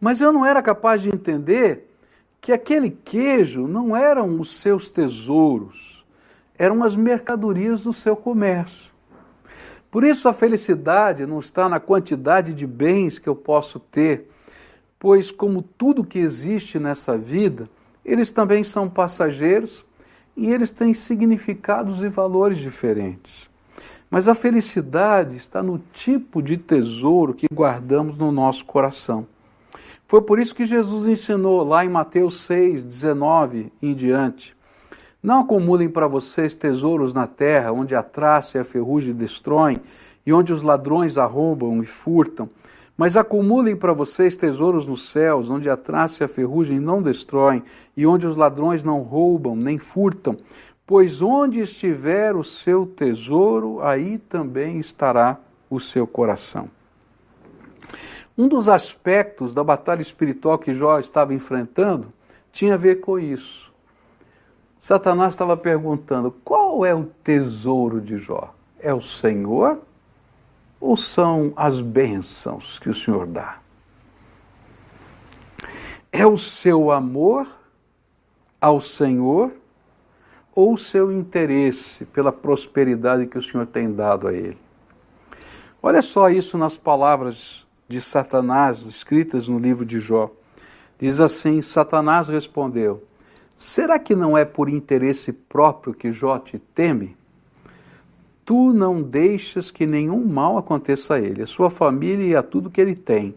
Mas 0.00 0.20
eu 0.20 0.32
não 0.32 0.46
era 0.46 0.62
capaz 0.62 1.02
de 1.02 1.08
entender 1.08 1.92
que 2.40 2.52
aquele 2.52 2.90
queijo 2.90 3.66
não 3.66 3.96
eram 3.96 4.38
os 4.38 4.60
seus 4.60 4.88
tesouros, 4.88 6.06
eram 6.56 6.84
as 6.84 6.94
mercadorias 6.94 7.82
do 7.82 7.92
seu 7.92 8.14
comércio. 8.14 8.92
Por 9.90 10.04
isso 10.04 10.28
a 10.28 10.32
felicidade 10.32 11.26
não 11.26 11.40
está 11.40 11.68
na 11.68 11.80
quantidade 11.80 12.54
de 12.54 12.68
bens 12.68 13.18
que 13.18 13.28
eu 13.28 13.34
posso 13.34 13.80
ter, 13.80 14.30
pois, 14.96 15.32
como 15.32 15.60
tudo 15.60 16.04
que 16.04 16.20
existe 16.20 16.78
nessa 16.78 17.18
vida, 17.18 17.68
eles 18.04 18.30
também 18.30 18.62
são 18.62 18.88
passageiros 18.88 19.84
e 20.36 20.50
eles 20.50 20.70
têm 20.70 20.94
significados 20.94 22.02
e 22.02 22.08
valores 22.08 22.58
diferentes. 22.58 23.48
Mas 24.10 24.28
a 24.28 24.34
felicidade 24.34 25.36
está 25.36 25.62
no 25.62 25.80
tipo 25.92 26.42
de 26.42 26.56
tesouro 26.56 27.34
que 27.34 27.46
guardamos 27.52 28.16
no 28.16 28.30
nosso 28.30 28.64
coração. 28.64 29.26
Foi 30.06 30.22
por 30.22 30.38
isso 30.38 30.54
que 30.54 30.64
Jesus 30.64 31.06
ensinou 31.06 31.64
lá 31.64 31.84
em 31.84 31.88
Mateus 31.88 32.42
6, 32.42 32.84
19 32.84 33.72
em 33.82 33.94
diante. 33.94 34.54
Não 35.22 35.40
acumulem 35.40 35.88
para 35.88 36.06
vocês 36.06 36.54
tesouros 36.54 37.14
na 37.14 37.26
terra, 37.26 37.72
onde 37.72 37.94
a 37.94 38.02
traça 38.02 38.58
e 38.58 38.60
a 38.60 38.64
ferrugem 38.64 39.14
destroem, 39.14 39.80
e 40.26 40.32
onde 40.32 40.52
os 40.52 40.62
ladrões 40.62 41.16
arrombam 41.16 41.82
e 41.82 41.86
furtam, 41.86 42.48
mas 42.96 43.16
acumulem 43.16 43.74
para 43.74 43.92
vocês 43.92 44.36
tesouros 44.36 44.86
nos 44.86 45.10
céus, 45.10 45.50
onde 45.50 45.68
a 45.68 45.76
traça 45.76 46.22
e 46.22 46.24
a 46.24 46.28
ferrugem 46.28 46.78
não 46.78 47.02
destroem, 47.02 47.62
e 47.96 48.06
onde 48.06 48.26
os 48.26 48.36
ladrões 48.36 48.84
não 48.84 49.00
roubam 49.00 49.56
nem 49.56 49.78
furtam. 49.78 50.36
Pois 50.86 51.20
onde 51.20 51.60
estiver 51.60 52.36
o 52.36 52.44
seu 52.44 52.86
tesouro, 52.86 53.80
aí 53.82 54.18
também 54.18 54.78
estará 54.78 55.38
o 55.68 55.80
seu 55.80 56.06
coração. 56.06 56.68
Um 58.36 58.48
dos 58.48 58.68
aspectos 58.68 59.54
da 59.54 59.64
batalha 59.64 60.02
espiritual 60.02 60.58
que 60.58 60.74
Jó 60.74 60.98
estava 60.98 61.32
enfrentando 61.32 62.12
tinha 62.52 62.74
a 62.74 62.78
ver 62.78 62.96
com 62.96 63.18
isso. 63.18 63.72
Satanás 64.80 65.32
estava 65.32 65.56
perguntando: 65.56 66.34
qual 66.44 66.84
é 66.84 66.94
o 66.94 67.04
tesouro 67.22 68.00
de 68.00 68.18
Jó? 68.18 68.52
É 68.78 68.92
o 68.92 69.00
Senhor 69.00 69.80
ou 70.84 70.98
são 70.98 71.50
as 71.56 71.80
bênçãos 71.80 72.78
que 72.78 72.90
o 72.90 72.94
Senhor 72.94 73.26
dá? 73.26 73.56
É 76.12 76.26
o 76.26 76.36
seu 76.36 76.92
amor 76.92 77.46
ao 78.60 78.82
Senhor 78.82 79.50
ou 80.54 80.74
o 80.74 80.78
seu 80.78 81.10
interesse 81.10 82.04
pela 82.04 82.30
prosperidade 82.30 83.26
que 83.26 83.38
o 83.38 83.42
Senhor 83.42 83.66
tem 83.66 83.90
dado 83.90 84.28
a 84.28 84.34
ele? 84.34 84.58
Olha 85.82 86.02
só 86.02 86.28
isso 86.28 86.58
nas 86.58 86.76
palavras 86.76 87.66
de 87.88 87.98
Satanás 87.98 88.82
escritas 88.82 89.48
no 89.48 89.58
livro 89.58 89.86
de 89.86 89.98
Jó. 89.98 90.30
Diz 90.98 91.18
assim: 91.18 91.62
Satanás 91.62 92.28
respondeu: 92.28 93.02
Será 93.56 93.98
que 93.98 94.14
não 94.14 94.36
é 94.36 94.44
por 94.44 94.68
interesse 94.68 95.32
próprio 95.32 95.94
que 95.94 96.12
Jó 96.12 96.38
te 96.38 96.58
teme? 96.58 97.16
Tu 98.44 98.72
não 98.72 99.02
deixas 99.02 99.70
que 99.70 99.86
nenhum 99.86 100.24
mal 100.26 100.58
aconteça 100.58 101.14
a 101.14 101.20
ele, 101.20 101.42
a 101.42 101.46
sua 101.46 101.70
família 101.70 102.26
e 102.26 102.36
a 102.36 102.42
tudo 102.42 102.70
que 102.70 102.80
ele 102.80 102.94
tem. 102.94 103.34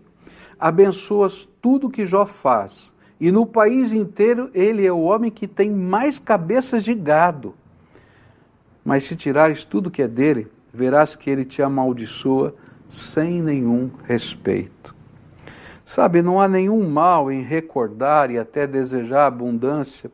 Abençoas 0.59 1.47
tudo 1.61 1.89
que 1.89 2.05
Jó 2.05 2.25
faz. 2.25 2.93
E 3.19 3.31
no 3.31 3.45
país 3.45 3.91
inteiro 3.91 4.49
ele 4.53 4.85
é 4.85 4.91
o 4.91 5.01
homem 5.01 5.31
que 5.31 5.47
tem 5.47 5.71
mais 5.71 6.19
cabeças 6.19 6.83
de 6.83 6.93
gado. 6.93 7.55
Mas 8.83 9.03
se 9.03 9.15
tirares 9.15 9.63
tudo 9.63 9.91
que 9.91 10.01
é 10.01 10.07
dele, 10.07 10.47
verás 10.73 11.15
que 11.15 11.29
ele 11.29 11.43
te 11.43 11.61
amaldiçoa 11.61 12.53
sem 12.89 13.41
nenhum 13.41 13.89
respeito. 14.03 14.95
Sabe, 15.83 16.21
não 16.21 16.39
há 16.39 16.47
nenhum 16.47 16.89
mal 16.89 17.31
em 17.31 17.41
recordar 17.41 18.29
e 18.29 18.37
até 18.37 18.67
desejar 18.67 19.25
abundância, 19.25 20.11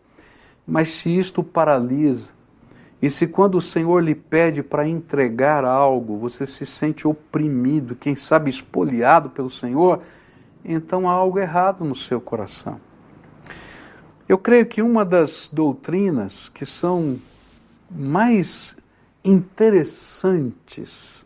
mas 0.66 0.90
se 0.90 1.10
isto 1.10 1.44
paralisa, 1.44 2.33
e 3.04 3.10
se 3.10 3.28
quando 3.28 3.56
o 3.56 3.62
Senhor 3.62 4.02
lhe 4.02 4.16
pede 4.16 4.64
para 4.64 4.88
entregar 4.88 5.66
algo, 5.66 6.16
você 6.16 6.46
se 6.46 6.66
sente 6.66 7.06
oprimido, 7.06 7.98
quem 7.98 8.16
sabe 8.16 8.50
espoliado 8.50 9.30
pelo 9.30 9.50
Senhor, 9.50 10.00
então 10.64 11.10
há 11.10 11.12
algo 11.12 11.38
errado 11.38 11.84
no 11.84 11.98
seu 11.98 12.22
coração. 12.22 12.80
Eu 14.26 14.38
creio 14.38 14.66
que 14.66 14.82
uma 14.82 15.04
das 15.04 15.50
doutrinas 15.52 16.48
que 16.48 16.66
são 16.66 17.20
mais 17.92 18.74
interessantes 19.22 21.26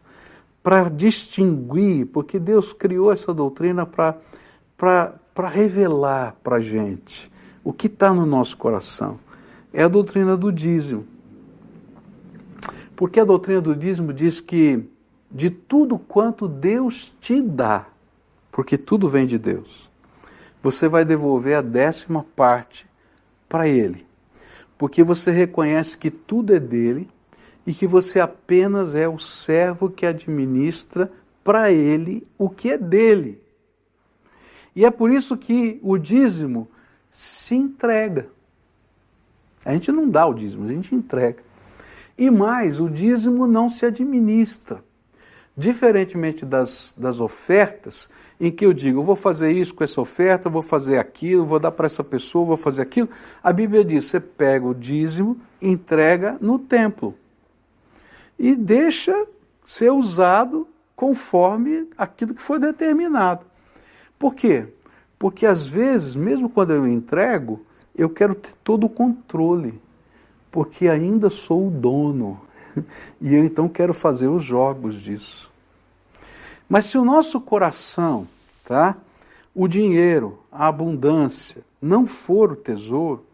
para 0.63 0.89
distinguir, 0.89 2.07
porque 2.07 2.39
Deus 2.39 2.73
criou 2.73 3.11
essa 3.11 3.31
doutrina 3.31 3.85
para 3.85 4.15
revelar 5.47 6.35
para 6.43 6.55
a 6.55 6.59
gente 6.59 7.31
o 7.63 7.71
que 7.71 7.85
está 7.85 8.11
no 8.11 8.25
nosso 8.25 8.57
coração, 8.57 9.19
é 9.71 9.83
a 9.83 9.87
doutrina 9.87 10.35
do 10.35 10.51
dízimo. 10.51 11.16
Porque 12.97 13.19
a 13.19 13.23
doutrina 13.23 13.61
do 13.61 13.75
dízimo 13.75 14.11
diz 14.11 14.41
que 14.41 14.83
de 15.31 15.51
tudo 15.51 15.99
quanto 15.99 16.47
Deus 16.47 17.13
te 17.21 17.39
dá, 17.39 17.85
porque 18.51 18.75
tudo 18.75 19.07
vem 19.07 19.27
de 19.27 19.37
Deus, 19.37 19.87
você 20.63 20.87
vai 20.87 21.05
devolver 21.05 21.55
a 21.55 21.61
décima 21.61 22.25
parte 22.35 22.87
para 23.47 23.67
Ele. 23.67 24.03
Porque 24.79 25.03
você 25.03 25.29
reconhece 25.29 25.95
que 25.95 26.09
tudo 26.09 26.55
é 26.55 26.59
dele 26.59 27.07
e 27.67 27.73
que 27.73 27.85
você 27.85 28.19
apenas 28.19 28.95
é 28.95 29.07
o 29.07 29.19
servo 29.19 29.91
que 29.91 30.03
administra 30.03 31.11
para 31.43 31.71
Ele 31.71 32.25
o 32.35 32.49
que 32.49 32.71
é 32.71 32.79
dele. 32.79 33.39
E 34.75 34.83
é 34.83 34.89
por 34.89 35.11
isso 35.11 35.37
que 35.37 35.79
o 35.83 35.99
dízimo 35.99 36.67
se 37.11 37.53
entrega. 37.53 38.27
A 39.63 39.71
gente 39.73 39.91
não 39.91 40.09
dá 40.09 40.25
o 40.25 40.33
dízimo, 40.33 40.65
a 40.65 40.73
gente 40.73 40.95
entrega. 40.95 41.45
E 42.17 42.31
mais, 42.31 42.79
o 42.79 42.89
dízimo 42.89 43.45
não 43.45 43.69
se 43.69 43.85
administra. 43.85 44.83
Diferentemente 45.55 46.45
das, 46.45 46.93
das 46.97 47.19
ofertas, 47.19 48.09
em 48.39 48.51
que 48.51 48.65
eu 48.65 48.73
digo, 48.73 48.99
eu 48.99 49.03
vou 49.03 49.15
fazer 49.15 49.51
isso 49.51 49.73
com 49.73 49.83
essa 49.83 49.99
oferta, 49.99 50.49
vou 50.49 50.61
fazer 50.61 50.99
aquilo, 50.99 51.45
vou 51.45 51.59
dar 51.59 51.71
para 51.71 51.87
essa 51.87 52.03
pessoa, 52.03 52.45
vou 52.45 52.57
fazer 52.57 52.81
aquilo. 52.81 53.09
A 53.41 53.51
Bíblia 53.51 53.83
diz: 53.83 54.05
você 54.05 54.19
pega 54.19 54.65
o 54.65 54.75
dízimo, 54.75 55.39
entrega 55.61 56.37
no 56.39 56.59
templo 56.59 57.15
e 58.37 58.55
deixa 58.55 59.27
ser 59.65 59.91
usado 59.91 60.67
conforme 60.95 61.87
aquilo 61.97 62.33
que 62.33 62.41
foi 62.41 62.59
determinado. 62.59 63.45
Por 64.17 64.35
quê? 64.35 64.67
Porque 65.17 65.45
às 65.45 65.65
vezes, 65.67 66.15
mesmo 66.15 66.49
quando 66.49 66.71
eu 66.71 66.87
entrego, 66.87 67.65
eu 67.95 68.09
quero 68.09 68.35
ter 68.35 68.53
todo 68.63 68.85
o 68.85 68.89
controle 68.89 69.81
porque 70.51 70.87
ainda 70.87 71.29
sou 71.29 71.67
o 71.67 71.71
dono 71.71 72.39
e 73.21 73.33
eu 73.35 73.43
então 73.43 73.67
quero 73.67 73.93
fazer 73.93 74.27
os 74.27 74.43
jogos 74.43 74.95
disso. 74.95 75.51
Mas 76.69 76.85
se 76.85 76.97
o 76.97 77.05
nosso 77.05 77.39
coração, 77.39 78.27
tá, 78.65 78.97
o 79.55 79.67
dinheiro, 79.67 80.39
a 80.51 80.67
abundância, 80.67 81.63
não 81.81 82.05
for 82.05 82.51
o 82.51 82.55
tesouro, 82.55 83.25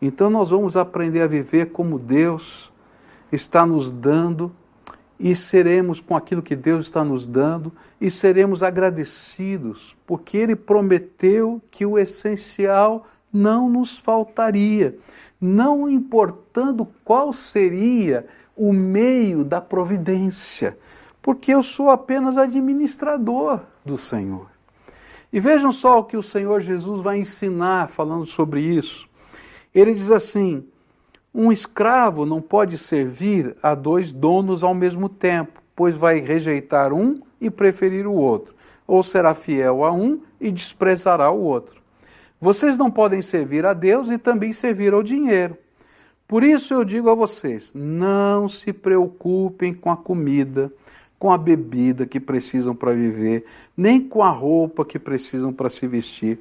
então 0.00 0.28
nós 0.28 0.50
vamos 0.50 0.76
aprender 0.76 1.22
a 1.22 1.26
viver 1.26 1.66
como 1.66 1.98
Deus 1.98 2.72
está 3.30 3.64
nos 3.64 3.90
dando 3.90 4.52
e 5.18 5.34
seremos 5.36 6.00
com 6.00 6.16
aquilo 6.16 6.42
que 6.42 6.56
Deus 6.56 6.86
está 6.86 7.04
nos 7.04 7.26
dando 7.26 7.72
e 8.00 8.10
seremos 8.10 8.62
agradecidos, 8.62 9.96
porque 10.04 10.36
Ele 10.36 10.56
prometeu 10.56 11.62
que 11.70 11.86
o 11.86 11.96
essencial 11.96 13.06
não 13.32 13.70
nos 13.70 13.96
faltaria 13.96 14.98
não 15.42 15.90
importando 15.90 16.86
qual 17.04 17.32
seria 17.32 18.24
o 18.56 18.72
meio 18.72 19.44
da 19.44 19.60
providência, 19.60 20.78
porque 21.20 21.52
eu 21.52 21.64
sou 21.64 21.90
apenas 21.90 22.38
administrador 22.38 23.60
do 23.84 23.98
Senhor. 23.98 24.46
E 25.32 25.40
vejam 25.40 25.72
só 25.72 25.98
o 25.98 26.04
que 26.04 26.16
o 26.16 26.22
Senhor 26.22 26.60
Jesus 26.60 27.00
vai 27.00 27.18
ensinar 27.18 27.88
falando 27.88 28.24
sobre 28.24 28.60
isso. 28.60 29.08
Ele 29.74 29.94
diz 29.94 30.12
assim: 30.12 30.64
um 31.34 31.50
escravo 31.50 32.24
não 32.24 32.40
pode 32.40 32.78
servir 32.78 33.56
a 33.60 33.74
dois 33.74 34.12
donos 34.12 34.62
ao 34.62 34.74
mesmo 34.74 35.08
tempo, 35.08 35.60
pois 35.74 35.96
vai 35.96 36.20
rejeitar 36.20 36.92
um 36.92 37.20
e 37.40 37.50
preferir 37.50 38.06
o 38.06 38.12
outro, 38.12 38.54
ou 38.86 39.02
será 39.02 39.34
fiel 39.34 39.84
a 39.84 39.90
um 39.90 40.20
e 40.40 40.52
desprezará 40.52 41.32
o 41.32 41.40
outro. 41.40 41.81
Vocês 42.42 42.76
não 42.76 42.90
podem 42.90 43.22
servir 43.22 43.64
a 43.64 43.72
Deus 43.72 44.10
e 44.10 44.18
também 44.18 44.52
servir 44.52 44.92
ao 44.92 45.00
dinheiro. 45.00 45.56
Por 46.26 46.42
isso 46.42 46.74
eu 46.74 46.84
digo 46.84 47.08
a 47.08 47.14
vocês: 47.14 47.70
não 47.72 48.48
se 48.48 48.72
preocupem 48.72 49.72
com 49.72 49.92
a 49.92 49.96
comida, 49.96 50.72
com 51.20 51.30
a 51.30 51.38
bebida 51.38 52.04
que 52.04 52.18
precisam 52.18 52.74
para 52.74 52.92
viver, 52.92 53.44
nem 53.76 54.00
com 54.00 54.24
a 54.24 54.30
roupa 54.30 54.84
que 54.84 54.98
precisam 54.98 55.52
para 55.52 55.68
se 55.68 55.86
vestir. 55.86 56.40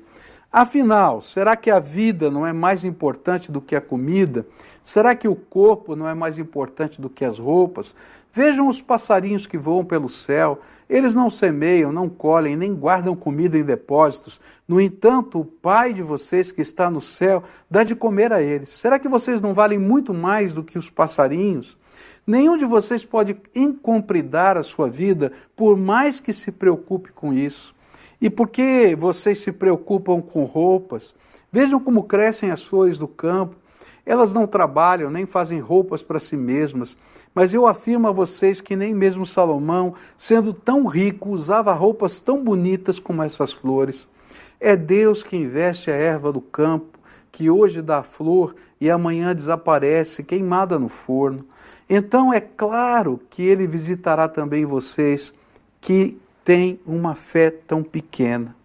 Afinal, 0.54 1.22
será 1.22 1.56
que 1.56 1.72
a 1.72 1.80
vida 1.80 2.30
não 2.30 2.46
é 2.46 2.52
mais 2.52 2.84
importante 2.84 3.50
do 3.50 3.62
que 3.62 3.74
a 3.74 3.80
comida? 3.80 4.46
Será 4.84 5.16
que 5.16 5.26
o 5.26 5.34
corpo 5.34 5.96
não 5.96 6.10
é 6.10 6.14
mais 6.14 6.38
importante 6.38 7.00
do 7.00 7.10
que 7.10 7.24
as 7.24 7.40
roupas? 7.40 7.96
Vejam 8.34 8.68
os 8.68 8.82
passarinhos 8.82 9.48
que 9.48 9.58
voam 9.58 9.86
pelo 9.86 10.10
céu. 10.10 10.60
Eles 10.90 11.16
não 11.16 11.30
semeiam, 11.30 11.94
não 11.94 12.10
colhem, 12.10 12.58
nem 12.58 12.76
guardam 12.76 13.16
comida 13.16 13.58
em 13.58 13.64
depósitos. 13.64 14.42
No 14.68 14.82
entanto, 14.82 15.40
o 15.40 15.46
Pai 15.46 15.94
de 15.94 16.02
vocês 16.02 16.52
que 16.52 16.62
está 16.62 16.90
no 16.90 17.00
céu 17.00 17.44
dá 17.70 17.86
de 17.86 17.96
comer 17.96 18.34
a 18.34 18.42
eles. 18.42 18.72
Será 18.72 19.00
que 19.00 19.08
vocês 19.08 19.40
não 19.40 19.54
valem 19.54 19.80
muito 19.80 20.14
mais 20.14 20.54
do 20.54 20.66
que 20.66 20.78
os 20.78 20.90
passarinhos? 20.90 21.78
Nenhum 22.28 22.58
de 22.58 22.66
vocês 22.66 23.06
pode 23.06 23.38
encompridar 23.56 24.58
a 24.58 24.64
sua 24.64 24.90
vida, 24.90 25.32
por 25.56 25.78
mais 25.78 26.20
que 26.20 26.34
se 26.34 26.52
preocupe 26.52 27.14
com 27.14 27.32
isso. 27.34 27.74
E 28.22 28.30
por 28.30 28.50
que 28.50 28.96
vocês 28.96 29.40
se 29.40 29.52
preocupam 29.52 30.22
com 30.22 30.44
roupas? 30.44 31.16
Vejam 31.52 31.80
como 31.80 32.04
crescem 32.04 32.52
as 32.52 32.64
flores 32.64 33.00
do 33.00 33.08
campo. 33.08 33.56
Elas 34.06 34.32
não 34.34 34.46
trabalham 34.46 35.10
nem 35.10 35.26
fazem 35.26 35.60
roupas 35.60 36.04
para 36.04 36.20
si 36.20 36.38
mesmas, 36.38 36.96
mas 37.34 37.54
eu 37.54 37.66
afirmo 37.68 38.08
a 38.08 38.12
vocês 38.12 38.62
que 38.62 38.76
nem 38.76 38.94
mesmo 38.94 39.26
Salomão, 39.26 39.94
sendo 40.18 40.54
tão 40.54 40.86
rico, 40.86 41.30
usava 41.30 41.74
roupas 41.74 42.20
tão 42.20 42.44
bonitas 42.44 43.00
como 43.00 43.24
essas 43.24 43.52
flores. 43.52 44.08
É 44.60 44.76
Deus 44.76 45.24
que 45.24 45.36
investe 45.36 45.90
a 45.90 45.96
erva 45.96 46.32
do 46.32 46.42
campo, 46.42 47.00
que 47.32 47.50
hoje 47.50 47.82
dá 47.82 48.04
flor 48.04 48.56
e 48.80 48.90
amanhã 48.90 49.34
desaparece, 49.36 50.24
queimada 50.24 50.78
no 50.78 50.90
forno. 50.90 51.46
Então 51.90 52.34
é 52.34 52.40
claro 52.40 53.20
que 53.30 53.44
ele 53.44 53.68
visitará 53.68 54.28
também 54.28 54.66
vocês 54.66 55.34
que 55.80 56.20
têm 56.44 56.80
uma 56.86 57.16
fé 57.16 57.52
tão 57.52 57.84
pequena. 57.84 58.56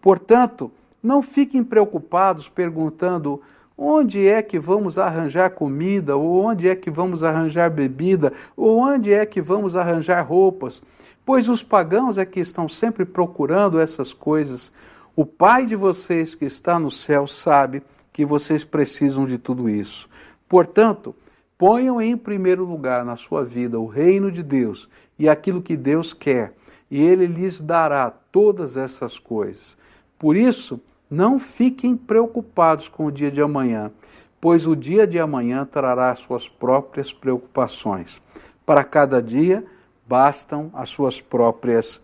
Portanto, 0.00 0.70
não 1.02 1.22
fiquem 1.22 1.62
preocupados 1.64 2.48
perguntando 2.48 3.40
onde 3.76 4.26
é 4.26 4.40
que 4.40 4.58
vamos 4.58 4.98
arranjar 4.98 5.50
comida, 5.50 6.16
ou 6.16 6.44
onde 6.44 6.68
é 6.68 6.74
que 6.74 6.90
vamos 6.90 7.22
arranjar 7.22 7.70
bebida, 7.70 8.32
ou 8.56 8.78
onde 8.78 9.12
é 9.12 9.26
que 9.26 9.40
vamos 9.40 9.76
arranjar 9.76 10.22
roupas, 10.22 10.82
pois 11.24 11.48
os 11.48 11.62
pagãos 11.62 12.16
é 12.16 12.24
que 12.24 12.40
estão 12.40 12.68
sempre 12.68 13.04
procurando 13.04 13.78
essas 13.78 14.12
coisas. 14.12 14.72
O 15.14 15.26
Pai 15.26 15.66
de 15.66 15.76
vocês 15.76 16.34
que 16.34 16.44
está 16.44 16.78
no 16.78 16.90
céu 16.90 17.26
sabe 17.26 17.82
que 18.12 18.24
vocês 18.24 18.64
precisam 18.64 19.26
de 19.26 19.36
tudo 19.36 19.68
isso. 19.68 20.08
Portanto, 20.48 21.14
Ponham 21.58 22.02
em 22.02 22.16
primeiro 22.18 22.64
lugar 22.64 23.02
na 23.02 23.16
sua 23.16 23.42
vida 23.42 23.80
o 23.80 23.86
reino 23.86 24.30
de 24.30 24.42
Deus 24.42 24.90
e 25.18 25.26
aquilo 25.26 25.62
que 25.62 25.74
Deus 25.74 26.12
quer, 26.12 26.52
e 26.90 27.02
Ele 27.02 27.26
lhes 27.26 27.60
dará 27.60 28.10
todas 28.10 28.76
essas 28.76 29.18
coisas. 29.18 29.76
Por 30.18 30.36
isso, 30.36 30.80
não 31.10 31.38
fiquem 31.38 31.96
preocupados 31.96 32.88
com 32.88 33.06
o 33.06 33.12
dia 33.12 33.30
de 33.30 33.40
amanhã, 33.40 33.92
pois 34.40 34.66
o 34.66 34.74
dia 34.74 35.06
de 35.06 35.18
amanhã 35.18 35.64
trará 35.64 36.14
suas 36.14 36.48
próprias 36.48 37.12
preocupações. 37.12 38.20
Para 38.64 38.82
cada 38.84 39.22
dia 39.22 39.64
bastam 40.06 40.70
as 40.74 40.88
suas 40.90 41.20
próprias 41.20 42.00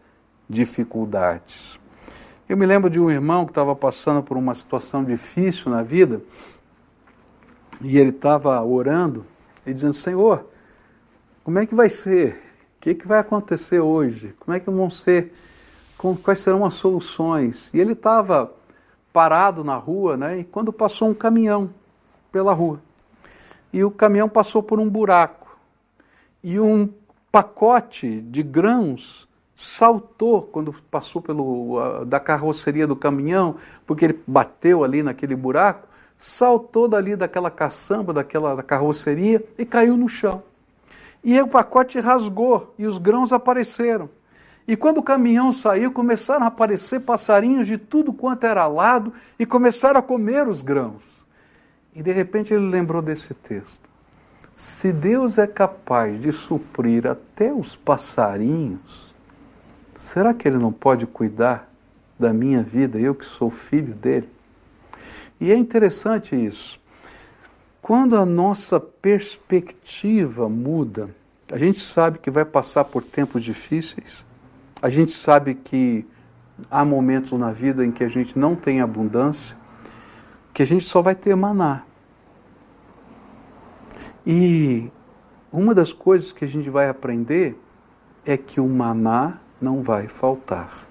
dificuldades. 0.49 1.79
Eu 2.49 2.57
me 2.57 2.67
lembro 2.67 2.91
de 2.91 3.01
um 3.01 3.11
irmão 3.11 3.45
que 3.45 3.51
estava 3.51 3.75
passando 3.75 4.23
por 4.23 4.37
uma 4.37 4.55
situação 4.55 5.05
difícil 5.05 5.71
na 5.71 5.83
vida 5.83 6.21
e 7.81 7.97
ele 7.97 8.11
estava 8.11 8.61
orando 8.63 9.25
e 9.65 9.73
dizendo: 9.73 9.95
Senhor, 9.95 10.47
como 11.43 11.59
é 11.59 11.67
que 11.67 11.75
vai 11.75 11.89
ser? 11.89 12.52
Que, 12.83 12.97
que 12.97 13.07
vai 13.07 13.21
acontecer 13.21 13.79
hoje? 13.79 14.35
Como 14.41 14.57
é 14.57 14.59
que 14.59 14.69
vão 14.69 14.91
ser? 14.91 15.33
Quais 16.21 16.41
serão 16.41 16.65
as 16.65 16.75
soluções? 16.75 17.73
E 17.73 17.79
ele 17.79 17.93
estava 17.93 18.53
parado 19.13 19.63
na 19.63 19.77
rua, 19.77 20.17
né? 20.17 20.41
E 20.41 20.45
quando 20.45 20.73
passou 20.73 21.09
um 21.09 21.15
caminhão 21.15 21.71
pela 22.33 22.53
rua, 22.53 22.81
e 23.73 23.85
o 23.85 23.91
caminhão 23.91 24.29
passou 24.29 24.65
por 24.65 24.81
um 24.81 24.91
buraco, 24.91 25.57
e 26.43 26.59
um 26.59 26.93
pacote 27.31 28.21
de 28.21 28.43
grãos 28.43 29.29
saltou 29.55 30.43
quando 30.43 30.75
passou 30.91 31.23
pelo 31.23 32.05
da 32.05 32.19
carroceria 32.19 32.85
do 32.85 32.97
caminhão, 32.97 33.59
porque 33.87 34.07
ele 34.07 34.21
bateu 34.27 34.83
ali 34.83 35.05
naquele 35.05 35.37
buraco 35.37 35.87
saltou 36.19 36.87
dali 36.87 37.17
daquela 37.17 37.51
caçamba, 37.51 38.13
daquela 38.13 38.55
da 38.55 38.63
carroceria 38.63 39.45
e 39.59 39.67
caiu 39.67 39.97
no 39.97 40.09
chão. 40.09 40.41
E 41.23 41.41
o 41.41 41.47
pacote 41.47 42.01
rasgou 42.01 42.75
e 42.79 42.87
os 42.87 42.99
grãos 42.99 43.33
apareceram. 43.33 44.09
E 44.67 44.77
quando 44.77 44.99
o 44.99 45.03
caminhão 45.03 45.53
saiu, 45.53 45.91
começaram 45.93 46.45
a 46.45 46.49
aparecer 46.49 47.01
passarinhos 47.01 47.67
de 47.67 47.79
tudo 47.79 48.13
quanto 48.13 48.45
era 48.45 48.67
lado 48.67 49.13
e 49.39 49.45
começaram 49.45 49.99
a 50.01 50.03
comer 50.03 50.47
os 50.49 50.61
grãos. 50.61 51.27
E 51.95 52.03
de 52.03 52.13
repente 52.13 52.55
ele 52.55 52.69
lembrou 52.69 53.03
desse 53.03 53.35
texto. 53.35 53.83
Se 54.57 54.93
Deus 54.93 55.39
é 55.39 55.47
capaz 55.47 56.21
de 56.21 56.31
suprir 56.31 57.07
até 57.07 57.53
os 57.53 57.75
passarinhos, 57.75 59.13
será 59.95 60.33
que 60.33 60.47
Ele 60.47 60.59
não 60.59 60.73
pode 60.73 61.07
cuidar 61.07 61.69
da 62.19 62.33
minha 62.33 62.63
vida, 62.63 62.99
eu 62.99 63.15
que 63.15 63.27
sou 63.27 63.51
filho 63.51 63.93
dele? 63.95 64.29
E 65.41 65.51
é 65.51 65.57
interessante 65.57 66.37
isso. 66.37 66.79
Quando 67.83 68.17
a 68.17 68.25
nossa 68.25 68.79
perspectiva 68.79 70.49
muda, 70.49 71.13
a 71.51 71.59
gente 71.59 71.81
sabe 71.81 72.21
que 72.21 72.31
vai 72.31 72.45
passar 72.45 72.85
por 72.85 73.03
tempos 73.03 73.43
difíceis, 73.43 74.25
a 74.81 74.89
gente 74.89 75.11
sabe 75.11 75.57
que 75.57 76.07
há 76.71 76.85
momentos 76.85 77.37
na 77.37 77.51
vida 77.51 77.85
em 77.85 77.91
que 77.91 78.05
a 78.05 78.09
gente 78.09 78.39
não 78.39 78.55
tem 78.55 78.81
abundância, 78.81 79.57
que 80.55 80.63
a 80.63 80.67
gente 80.67 80.85
só 80.85 81.03
vai 81.03 81.17
ter 81.17 81.35
maná. 81.35 81.83
E 84.25 84.89
uma 85.53 85.75
das 85.75 85.93
coisas 85.93 86.31
que 86.31 86.45
a 86.45 86.49
gente 86.49 86.71
vai 86.71 86.89
aprender 86.89 87.61
é 88.25 88.37
que 88.37 88.61
o 88.61 88.69
maná 88.69 89.39
não 89.61 89.83
vai 89.83 90.07
faltar. 90.07 90.87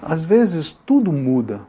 Às 0.00 0.22
vezes 0.22 0.70
tudo 0.70 1.10
muda, 1.10 1.62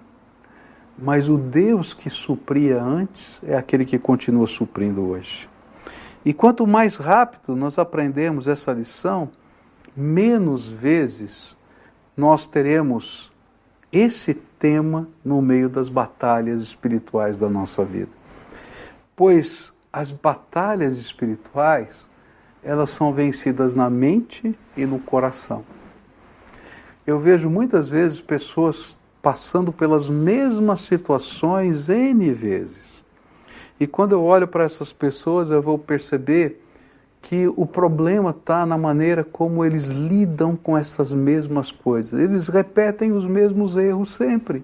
mas 1.01 1.27
o 1.27 1.37
Deus 1.37 1.93
que 1.93 2.09
supria 2.09 2.81
antes 2.81 3.39
é 3.43 3.57
aquele 3.57 3.83
que 3.83 3.97
continua 3.97 4.45
suprindo 4.45 5.01
hoje. 5.01 5.49
E 6.23 6.33
quanto 6.33 6.67
mais 6.67 6.97
rápido 6.97 7.55
nós 7.55 7.79
aprendemos 7.79 8.47
essa 8.47 8.71
lição, 8.71 9.29
menos 9.97 10.67
vezes 10.67 11.57
nós 12.15 12.45
teremos 12.45 13.31
esse 13.91 14.33
tema 14.33 15.07
no 15.25 15.41
meio 15.41 15.67
das 15.67 15.89
batalhas 15.89 16.61
espirituais 16.61 17.37
da 17.37 17.49
nossa 17.49 17.83
vida. 17.83 18.11
Pois 19.15 19.73
as 19.91 20.11
batalhas 20.11 20.97
espirituais, 20.97 22.05
elas 22.63 22.91
são 22.91 23.11
vencidas 23.11 23.73
na 23.73 23.89
mente 23.89 24.55
e 24.77 24.85
no 24.85 24.99
coração 24.99 25.65
eu 27.05 27.19
vejo 27.19 27.49
muitas 27.49 27.89
vezes 27.89 28.21
pessoas 28.21 28.97
passando 29.21 29.71
pelas 29.71 30.09
mesmas 30.09 30.81
situações 30.81 31.89
N 31.89 32.31
vezes. 32.31 33.03
E 33.79 33.87
quando 33.87 34.13
eu 34.13 34.23
olho 34.23 34.47
para 34.47 34.63
essas 34.63 34.91
pessoas, 34.91 35.51
eu 35.51 35.61
vou 35.61 35.77
perceber 35.77 36.61
que 37.21 37.47
o 37.55 37.65
problema 37.65 38.31
está 38.31 38.65
na 38.65 38.77
maneira 38.77 39.23
como 39.23 39.63
eles 39.63 39.85
lidam 39.85 40.55
com 40.55 40.77
essas 40.77 41.11
mesmas 41.11 41.71
coisas. 41.71 42.19
Eles 42.19 42.47
repetem 42.47 43.11
os 43.11 43.25
mesmos 43.25 43.75
erros 43.75 44.11
sempre. 44.11 44.63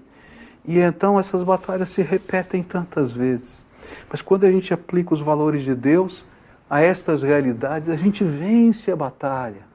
E 0.65 0.79
então 0.79 1.19
essas 1.19 1.43
batalhas 1.43 1.89
se 1.89 2.01
repetem 2.01 2.63
tantas 2.63 3.11
vezes. 3.11 3.63
Mas 4.09 4.21
quando 4.21 4.43
a 4.45 4.51
gente 4.51 4.73
aplica 4.73 5.13
os 5.13 5.21
valores 5.21 5.63
de 5.63 5.73
Deus 5.73 6.25
a 6.69 6.81
estas 6.81 7.21
realidades, 7.23 7.89
a 7.89 7.95
gente 7.95 8.23
vence 8.23 8.91
a 8.91 8.95
batalha. 8.95 9.65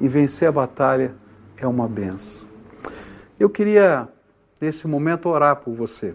E 0.00 0.06
vencer 0.06 0.48
a 0.48 0.52
batalha 0.52 1.14
é 1.56 1.66
uma 1.66 1.88
benção. 1.88 2.37
Eu 3.38 3.48
queria, 3.48 4.08
nesse 4.60 4.88
momento, 4.88 5.28
orar 5.28 5.56
por 5.56 5.72
você. 5.72 6.14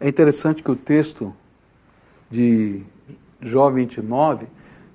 É 0.00 0.08
interessante 0.08 0.62
que 0.62 0.70
o 0.70 0.76
texto 0.76 1.34
de 2.30 2.82
Jó 3.40 3.70
29 3.70 4.46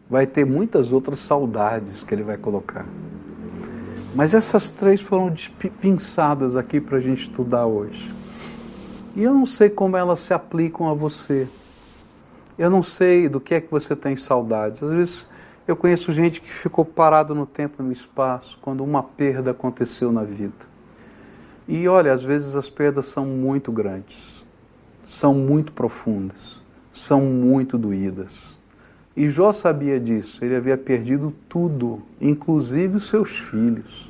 vai 0.09 0.25
ter 0.25 0.45
muitas 0.45 0.91
outras 0.91 1.19
saudades 1.19 2.01
que 2.03 2.15
ele 2.15 2.23
vai 2.23 2.37
colocar. 2.37 2.85
Mas 4.15 4.33
essas 4.33 4.71
três 4.71 5.01
foram 5.01 5.33
pinçadas 5.79 6.55
aqui 6.55 6.81
para 6.81 6.97
a 6.97 7.01
gente 7.01 7.21
estudar 7.21 7.67
hoje. 7.67 8.11
E 9.15 9.21
eu 9.23 9.33
não 9.33 9.45
sei 9.45 9.69
como 9.69 9.95
elas 9.95 10.19
se 10.19 10.33
aplicam 10.33 10.89
a 10.89 10.93
você. 10.93 11.47
Eu 12.57 12.71
não 12.71 12.81
sei 12.81 13.29
do 13.29 13.39
que 13.39 13.53
é 13.53 13.61
que 13.61 13.69
você 13.69 13.95
tem 13.95 14.15
saudades. 14.15 14.81
Às 14.81 14.91
vezes 14.91 15.29
eu 15.67 15.75
conheço 15.75 16.13
gente 16.13 16.39
que 16.39 16.49
ficou 16.49 16.85
parado 16.85 17.35
no 17.35 17.45
tempo 17.45 17.81
e 17.81 17.85
no 17.85 17.91
espaço 17.91 18.57
quando 18.61 18.83
uma 18.83 19.03
perda 19.03 19.51
aconteceu 19.51 20.11
na 20.11 20.23
vida. 20.23 20.65
E 21.67 21.87
olha, 21.87 22.13
às 22.13 22.23
vezes 22.23 22.55
as 22.55 22.69
perdas 22.69 23.07
são 23.07 23.25
muito 23.25 23.71
grandes, 23.71 24.45
são 25.05 25.33
muito 25.33 25.73
profundas, 25.73 26.61
são 26.93 27.21
muito 27.21 27.77
doídas. 27.77 28.57
E 29.15 29.29
Jó 29.29 29.51
sabia 29.51 29.99
disso, 29.99 30.45
ele 30.45 30.55
havia 30.55 30.77
perdido 30.77 31.33
tudo, 31.49 32.01
inclusive 32.21 32.95
os 32.95 33.09
seus 33.09 33.37
filhos. 33.37 34.09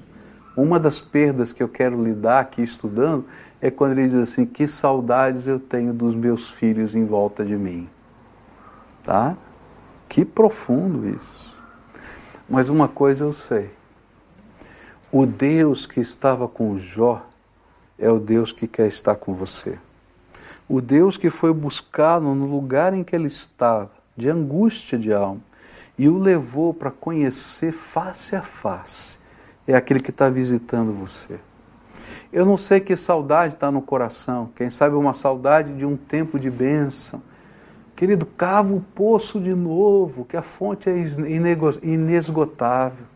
Uma 0.56 0.80
das 0.80 1.00
perdas 1.00 1.52
que 1.52 1.64
eu 1.64 1.70
quero 1.70 2.04
lidar 2.04 2.42
aqui 2.42 2.62
estudando 2.62 3.26
é 3.62 3.72
quando 3.72 3.94
ele 3.94 4.10
diz 4.10 4.30
assim: 4.30 4.46
Que 4.46 4.68
saudades 4.68 5.48
eu 5.48 5.60
tenho 5.60 5.94
dos 5.94 6.14
meus 6.14 6.52
filhos 6.52 6.96
em 6.96 7.06
volta 7.06 7.46
de 7.46 7.56
mim. 7.56 7.88
Tá? 9.04 9.36
Que 10.10 10.26
profundo 10.26 11.08
isso. 11.08 11.37
Mas 12.50 12.70
uma 12.70 12.88
coisa 12.88 13.24
eu 13.24 13.34
sei: 13.34 13.70
o 15.12 15.26
Deus 15.26 15.86
que 15.86 16.00
estava 16.00 16.48
com 16.48 16.78
Jó 16.78 17.26
é 17.98 18.10
o 18.10 18.20
Deus 18.20 18.52
que 18.52 18.68
quer 18.68 18.88
estar 18.88 19.16
com 19.16 19.34
você. 19.34 19.78
O 20.70 20.82
Deus 20.82 21.18
que 21.18 21.30
foi 21.30 21.54
buscá-lo 21.54 22.36
no 22.36 22.46
lugar 22.46 22.94
em 22.94 23.04
que 23.04 23.16
ele 23.16 23.28
estava, 23.28 23.92
de 24.16 24.30
angústia 24.30 24.98
de 24.98 25.14
alma, 25.14 25.42
e 25.98 26.10
o 26.10 26.18
levou 26.18 26.74
para 26.74 26.92
conhecer 26.92 27.72
face 27.72 28.36
a 28.36 28.42
face 28.42 29.18
é 29.68 29.76
aquele 29.76 30.00
que 30.00 30.12
está 30.12 30.30
visitando 30.30 30.94
você. 30.94 31.38
Eu 32.32 32.46
não 32.46 32.58
sei 32.58 32.80
que 32.80 32.96
saudade 32.96 33.56
está 33.56 33.70
no 33.70 33.82
coração, 33.82 34.50
quem 34.56 34.70
sabe 34.70 34.96
uma 34.96 35.14
saudade 35.14 35.74
de 35.74 35.86
um 35.86 35.98
tempo 35.98 36.40
de 36.40 36.50
bênção. 36.50 37.22
Querido, 37.98 38.28
cava 38.28 38.76
o 38.76 38.80
poço 38.80 39.40
de 39.40 39.56
novo, 39.56 40.24
que 40.24 40.38
a 40.38 40.44
fonte 40.44 40.88
é 40.88 40.94
inesgotável. 41.82 43.08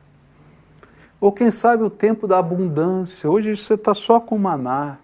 Ou 1.19 1.31
quem 1.31 1.51
sabe 1.51 1.83
o 1.83 1.89
tempo 1.89 2.27
da 2.27 2.39
abundância. 2.39 3.29
Hoje 3.29 3.55
você 3.55 3.75
está 3.75 3.93
só 3.93 4.19
com 4.19 4.39
maná. 4.39 4.97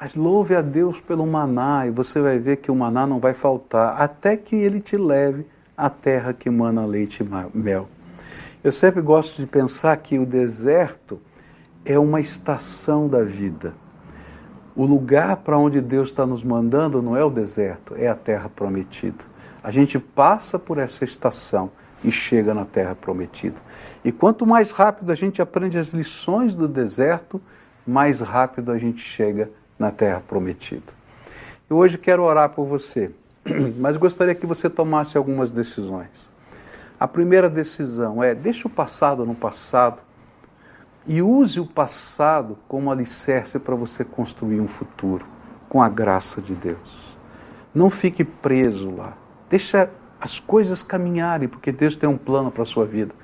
Mas 0.00 0.16
louve 0.16 0.56
a 0.56 0.60
Deus 0.60 0.98
pelo 0.98 1.24
maná 1.24 1.86
e 1.86 1.90
você 1.90 2.20
vai 2.20 2.40
ver 2.40 2.56
que 2.56 2.72
o 2.72 2.74
maná 2.74 3.06
não 3.06 3.20
vai 3.20 3.34
faltar 3.34 4.02
até 4.02 4.36
que 4.36 4.56
ele 4.56 4.80
te 4.80 4.96
leve 4.96 5.46
à 5.76 5.88
terra 5.88 6.32
que 6.32 6.50
mana 6.50 6.84
leite 6.84 7.22
e 7.22 7.56
mel. 7.56 7.88
Eu 8.64 8.72
sempre 8.72 9.00
gosto 9.00 9.40
de 9.40 9.46
pensar 9.46 9.96
que 9.98 10.18
o 10.18 10.26
deserto 10.26 11.20
é 11.84 11.96
uma 11.96 12.20
estação 12.20 13.08
da 13.08 13.22
vida. 13.22 13.74
O 14.78 14.86
lugar 14.86 15.38
para 15.38 15.58
onde 15.58 15.80
Deus 15.80 16.10
está 16.10 16.24
nos 16.24 16.44
mandando 16.44 17.02
não 17.02 17.16
é 17.16 17.24
o 17.24 17.30
deserto, 17.30 17.96
é 17.96 18.06
a 18.06 18.14
terra 18.14 18.48
prometida. 18.48 19.24
A 19.60 19.72
gente 19.72 19.98
passa 19.98 20.56
por 20.56 20.78
essa 20.78 21.04
estação 21.04 21.68
e 22.04 22.12
chega 22.12 22.54
na 22.54 22.64
terra 22.64 22.94
prometida. 22.94 23.56
E 24.04 24.12
quanto 24.12 24.46
mais 24.46 24.70
rápido 24.70 25.10
a 25.10 25.16
gente 25.16 25.42
aprende 25.42 25.76
as 25.80 25.88
lições 25.88 26.54
do 26.54 26.68
deserto, 26.68 27.42
mais 27.84 28.20
rápido 28.20 28.70
a 28.70 28.78
gente 28.78 29.00
chega 29.00 29.50
na 29.76 29.90
terra 29.90 30.22
prometida. 30.28 30.92
Eu 31.68 31.78
hoje 31.78 31.98
quero 31.98 32.22
orar 32.22 32.50
por 32.50 32.64
você, 32.64 33.10
mas 33.80 33.96
gostaria 33.96 34.32
que 34.32 34.46
você 34.46 34.70
tomasse 34.70 35.18
algumas 35.18 35.50
decisões. 35.50 36.06
A 37.00 37.08
primeira 37.08 37.50
decisão 37.50 38.22
é: 38.22 38.32
deixe 38.32 38.64
o 38.64 38.70
passado 38.70 39.26
no 39.26 39.34
passado 39.34 39.98
e 41.08 41.22
use 41.22 41.58
o 41.58 41.64
passado 41.64 42.58
como 42.68 42.92
alicerce 42.92 43.58
para 43.58 43.74
você 43.74 44.04
construir 44.04 44.60
um 44.60 44.68
futuro 44.68 45.24
com 45.66 45.82
a 45.82 45.88
graça 45.88 46.42
de 46.42 46.54
Deus. 46.54 47.16
Não 47.74 47.88
fique 47.88 48.22
preso 48.22 48.94
lá. 48.94 49.14
Deixa 49.48 49.88
as 50.20 50.38
coisas 50.38 50.82
caminharem, 50.82 51.48
porque 51.48 51.72
Deus 51.72 51.96
tem 51.96 52.08
um 52.08 52.18
plano 52.18 52.50
para 52.50 52.62
a 52.62 52.66
sua 52.66 52.84
vida. 52.84 53.14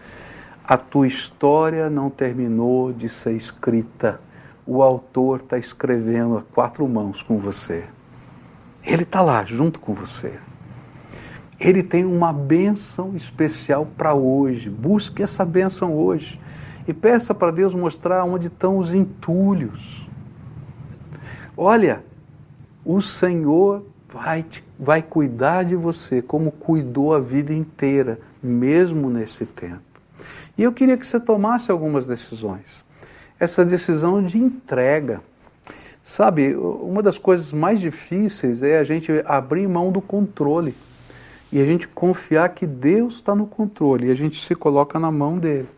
A 0.67 0.79
tua 0.79 1.07
história 1.07 1.91
não 1.91 2.09
terminou 2.09 2.91
de 2.91 3.07
ser 3.07 3.33
escrita. 3.33 4.19
O 4.67 4.83
autor 4.83 5.41
está 5.41 5.59
escrevendo 5.59 6.39
a 6.39 6.43
quatro 6.43 6.89
mãos 6.89 7.21
com 7.21 7.37
você. 7.37 7.85
Ele 8.83 9.03
está 9.03 9.21
lá 9.21 9.45
junto 9.45 9.79
com 9.79 9.93
você. 9.93 10.33
Ele 11.61 11.83
tem 11.83 12.07
uma 12.07 12.33
bênção 12.33 13.15
especial 13.15 13.87
para 13.97 14.15
hoje. 14.15 14.71
Busque 14.71 15.23
essa 15.23 15.45
bênção 15.45 15.95
hoje. 15.95 16.41
E 16.87 16.93
peça 16.93 17.35
para 17.35 17.51
Deus 17.51 17.75
mostrar 17.75 18.25
onde 18.25 18.49
estão 18.49 18.79
os 18.79 18.93
entulhos. 18.93 20.07
Olha, 21.57 22.03
o 22.85 23.01
Senhor 23.01 23.85
vai, 24.13 24.43
te, 24.43 24.63
vai 24.79 25.03
cuidar 25.03 25.65
de 25.65 25.75
você 25.75 26.21
como 26.21 26.51
cuidou 26.51 27.15
a 27.15 27.21
vida 27.21 27.53
inteira, 27.53 28.19
mesmo 28.43 29.09
nesse 29.09 29.47
tempo. 29.47 29.83
E 30.57 30.63
eu 30.63 30.73
queria 30.73 30.97
que 30.97 31.07
você 31.07 31.19
tomasse 31.19 31.71
algumas 31.71 32.07
decisões. 32.07 32.85
Essa 33.41 33.65
decisão 33.65 34.23
de 34.23 34.39
entrega. 34.39 35.21
Sabe, 36.03 36.55
uma 36.55 37.03
das 37.03 37.17
coisas 37.17 37.51
mais 37.51 37.81
difíceis 37.81 38.63
é 38.63 38.79
a 38.79 38.85
gente 38.85 39.11
abrir 39.25 39.67
mão 39.67 39.91
do 39.91 40.03
controle 40.03 40.75
e 41.51 41.61
a 41.61 41.65
gente 41.65 41.89
confiar 41.89 42.51
que 42.51 42.67
Deus 42.67 43.15
está 43.15 43.35
no 43.35 43.47
controle 43.47 44.09
e 44.09 44.11
a 44.11 44.15
gente 44.15 44.45
se 44.45 44.55
coloca 44.55 44.99
na 44.99 45.11
mão 45.11 45.39
dele. 45.39 45.69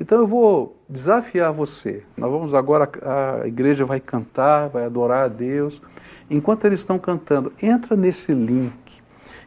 Então 0.00 0.18
eu 0.18 0.26
vou 0.26 0.76
desafiar 0.88 1.52
você. 1.52 2.02
Nós 2.16 2.30
vamos 2.30 2.54
agora, 2.54 2.88
a 3.02 3.46
igreja 3.46 3.84
vai 3.84 4.00
cantar, 4.00 4.68
vai 4.68 4.84
adorar 4.84 5.24
a 5.24 5.28
Deus. 5.28 5.82
Enquanto 6.30 6.66
eles 6.66 6.80
estão 6.80 6.98
cantando, 6.98 7.52
entra 7.60 7.96
nesse 7.96 8.32
link 8.32 8.88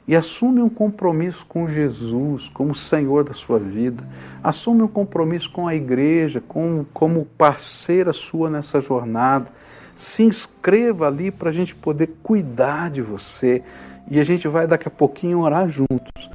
e 0.07 0.15
assume 0.15 0.61
um 0.61 0.69
compromisso 0.69 1.45
com 1.47 1.67
Jesus, 1.67 2.49
como 2.49 2.75
Senhor 2.75 3.23
da 3.23 3.33
sua 3.33 3.59
vida. 3.59 4.03
Assume 4.43 4.81
um 4.81 4.87
compromisso 4.87 5.51
com 5.51 5.67
a 5.67 5.75
igreja, 5.75 6.43
com, 6.45 6.85
como 6.93 7.25
parceira 7.37 8.11
sua 8.11 8.49
nessa 8.49 8.81
jornada. 8.81 9.47
Se 9.95 10.23
inscreva 10.23 11.07
ali 11.07 11.31
para 11.31 11.49
a 11.49 11.53
gente 11.53 11.75
poder 11.75 12.09
cuidar 12.21 12.89
de 12.89 13.01
você 13.01 13.63
e 14.09 14.19
a 14.19 14.23
gente 14.23 14.47
vai 14.47 14.67
daqui 14.67 14.87
a 14.87 14.91
pouquinho 14.91 15.39
orar 15.39 15.69
juntos, 15.69 16.29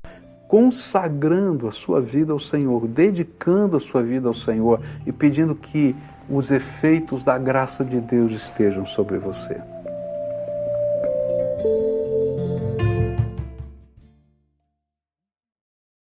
consagrando 0.49 1.67
a 1.67 1.73
sua 1.73 2.01
vida 2.01 2.33
ao 2.33 2.41
Senhor, 2.41 2.87
dedicando 2.87 3.77
a 3.77 3.81
sua 3.81 4.03
vida 4.03 4.29
ao 4.29 4.35
Senhor 4.35 4.81
e 5.05 5.13
pedindo 5.13 5.55
que 5.55 5.95
os 6.29 6.51
efeitos 6.51 7.23
da 7.25 7.39
graça 7.39 7.85
de 7.85 8.01
Deus 8.01 8.33
estejam 8.33 8.85
sobre 8.87 9.19
você. 9.19 9.61